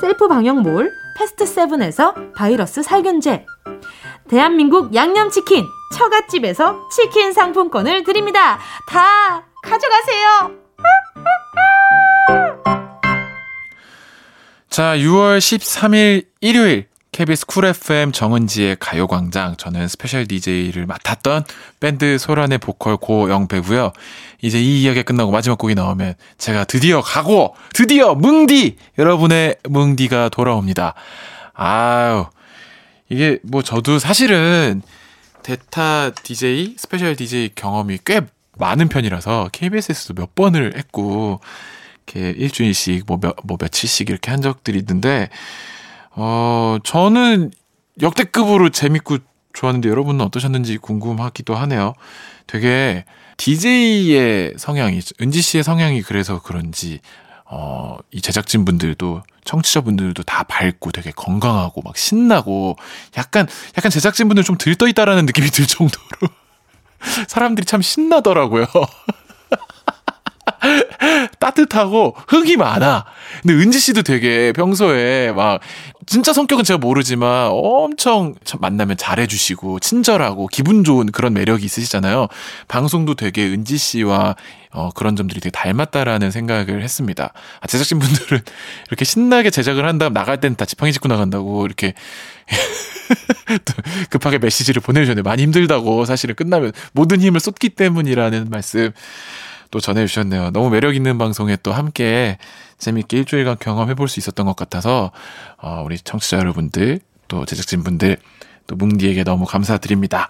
셀프 0.00 0.28
방역몰 0.28 0.90
패스트 1.16 1.44
세븐에서 1.44 2.14
바이러스 2.34 2.82
살균제, 2.82 3.44
대한민국 4.28 4.94
양념치킨 4.94 5.64
처갓집에서 5.94 6.88
치킨 6.90 7.32
상품권을 7.32 8.04
드립니다. 8.04 8.58
다 8.88 9.49
가져가세요. 9.62 10.56
자, 14.68 14.96
6월 14.96 15.38
13일 15.38 16.26
일요일 16.40 16.86
KBS 17.12 17.46
쿨 17.46 17.64
FM 17.66 18.12
정은지의 18.12 18.76
가요광장. 18.78 19.56
저는 19.56 19.88
special 19.88 20.26
DJ를 20.26 20.86
맡았던 20.86 21.44
밴드 21.80 22.18
소란의 22.18 22.58
보컬 22.58 22.96
고영배고요. 22.96 23.92
이제 24.42 24.60
이 24.60 24.82
이야기가 24.82 25.02
끝나고 25.02 25.32
마지막 25.32 25.58
곡이 25.58 25.74
나오면 25.74 26.14
제가 26.38 26.64
드디어 26.64 27.00
가고 27.00 27.56
드디어 27.74 28.14
뭉디 28.14 28.76
여러분의 28.98 29.56
뭉디가 29.68 30.28
돌아옵니다. 30.30 30.94
아유 31.52 32.26
이게 33.08 33.38
뭐 33.42 33.62
저도 33.62 33.98
사실은 33.98 34.82
대타 35.42 36.10
DJ, 36.10 36.76
special 36.78 37.16
DJ 37.16 37.50
경험이 37.54 37.98
꽤 38.06 38.20
많은 38.60 38.88
편이라서 38.88 39.48
KBS에서도 39.52 40.14
몇 40.14 40.34
번을 40.34 40.76
했고 40.76 41.40
이렇게 42.06 42.30
일주일씩 42.30 43.04
뭐, 43.06 43.18
몇, 43.20 43.34
뭐 43.44 43.56
며칠씩 43.60 44.10
이렇게 44.10 44.30
한 44.30 44.40
적들이 44.42 44.78
있는데 44.78 45.28
어 46.12 46.78
저는 46.84 47.50
역대급으로 48.00 48.70
재밌고 48.70 49.18
좋았는데 49.52 49.88
여러분은 49.88 50.24
어떠셨는지 50.24 50.78
궁금하기도 50.78 51.54
하네요. 51.54 51.94
되게 52.46 53.04
DJ의 53.36 54.54
성향이 54.56 55.00
은지 55.20 55.40
씨의 55.40 55.64
성향이 55.64 56.02
그래서 56.02 56.40
그런지 56.40 57.00
어, 57.52 57.96
이 58.12 58.20
제작진 58.20 58.64
분들도 58.64 59.22
청취자 59.44 59.80
분들도 59.80 60.22
다 60.22 60.44
밝고 60.44 60.92
되게 60.92 61.10
건강하고 61.10 61.82
막 61.82 61.96
신나고 61.96 62.76
약간 63.16 63.48
약간 63.76 63.90
제작진 63.90 64.28
분들 64.28 64.44
좀 64.44 64.56
들떠 64.56 64.86
있다라는 64.88 65.26
느낌이 65.26 65.48
들 65.48 65.66
정도로 65.66 66.28
사람들이 67.28 67.64
참 67.66 67.82
신나더라고요. 67.82 68.66
따뜻하고 71.38 72.14
흥이 72.28 72.56
많아. 72.56 73.04
근데 73.42 73.54
은지 73.54 73.78
씨도 73.78 74.02
되게 74.02 74.52
평소에 74.52 75.32
막 75.32 75.60
진짜 76.06 76.32
성격은 76.32 76.64
제가 76.64 76.78
모르지만 76.78 77.48
엄청 77.52 78.34
만나면 78.58 78.96
잘해주시고 78.96 79.80
친절하고 79.80 80.48
기분 80.48 80.84
좋은 80.84 81.10
그런 81.12 81.32
매력이 81.32 81.64
있으시잖아요. 81.64 82.28
방송도 82.68 83.14
되게 83.14 83.46
은지 83.46 83.78
씨와 83.78 84.36
어, 84.72 84.90
그런 84.94 85.16
점들이 85.16 85.40
되게 85.40 85.50
닮았다라는 85.50 86.30
생각을 86.30 86.82
했습니다. 86.82 87.32
아, 87.60 87.66
제작진 87.66 87.98
분들은 87.98 88.40
이렇게 88.88 89.04
신나게 89.04 89.50
제작을 89.50 89.84
한 89.84 89.98
다음 89.98 90.12
나갈 90.12 90.40
때는 90.40 90.56
다 90.56 90.64
지팡이 90.64 90.92
짚고 90.92 91.08
나간다고 91.08 91.66
이렇게 91.66 91.94
급하게 94.10 94.38
메시지를 94.38 94.80
보내주셨는데 94.80 95.28
많이 95.28 95.42
힘들다고 95.42 96.04
사실은 96.04 96.36
끝나면 96.36 96.72
모든 96.92 97.20
힘을 97.20 97.40
쏟기 97.40 97.70
때문이라는 97.70 98.48
말씀 98.50 98.92
또 99.70 99.80
전해주셨네요. 99.80 100.50
너무 100.50 100.70
매력 100.70 100.96
있는 100.96 101.18
방송에 101.18 101.56
또 101.62 101.72
함께 101.72 102.38
재밌게 102.78 103.18
일주일간 103.18 103.58
경험해 103.60 103.94
볼 103.94 104.08
수 104.08 104.18
있었던 104.20 104.46
것 104.46 104.56
같아서 104.56 105.12
어, 105.58 105.82
우리 105.84 105.98
청취자 105.98 106.38
여러분들 106.38 107.00
또 107.28 107.44
제작진 107.44 107.82
분들 107.82 108.16
또 108.66 108.76
뭉디에게 108.76 109.24
너무 109.24 109.44
감사드립니다. 109.46 110.28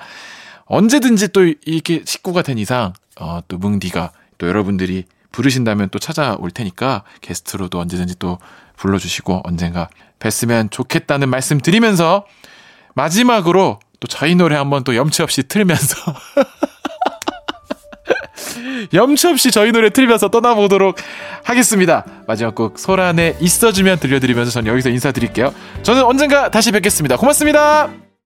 언제든지 0.66 1.28
또 1.28 1.44
이렇게 1.44 2.02
식구가 2.04 2.42
된 2.42 2.58
이상 2.58 2.92
어, 3.18 3.40
또 3.48 3.58
뭉디가 3.58 4.12
또 4.38 4.48
여러분들이 4.48 5.04
부르신다면 5.32 5.88
또 5.90 5.98
찾아올 5.98 6.50
테니까 6.50 7.04
게스트로도 7.20 7.78
언제든지 7.78 8.18
또 8.18 8.38
불러주시고 8.76 9.42
언젠가 9.44 9.88
뵀으면 10.18 10.70
좋겠다는 10.70 11.28
말씀 11.28 11.60
드리면서 11.60 12.26
마지막으로 12.94 13.78
또 14.00 14.08
저희 14.08 14.34
노래 14.34 14.56
한번 14.56 14.84
또 14.84 14.96
염치 14.96 15.22
없이 15.22 15.42
틀면서 15.44 15.96
염치 18.92 19.26
없이 19.28 19.50
저희 19.50 19.72
노래 19.72 19.90
틀면서 19.90 20.28
떠나보도록 20.28 20.96
하겠습니다. 21.44 22.04
마지막 22.26 22.54
곡 22.54 22.78
소란에 22.78 23.36
있어주면 23.40 23.98
들려드리면서 23.98 24.50
전 24.50 24.66
여기서 24.66 24.90
인사드릴게요. 24.90 25.54
저는 25.82 26.04
언젠가 26.04 26.50
다시 26.50 26.72
뵙겠습니다. 26.72 27.16
고맙습니다. 27.16 28.09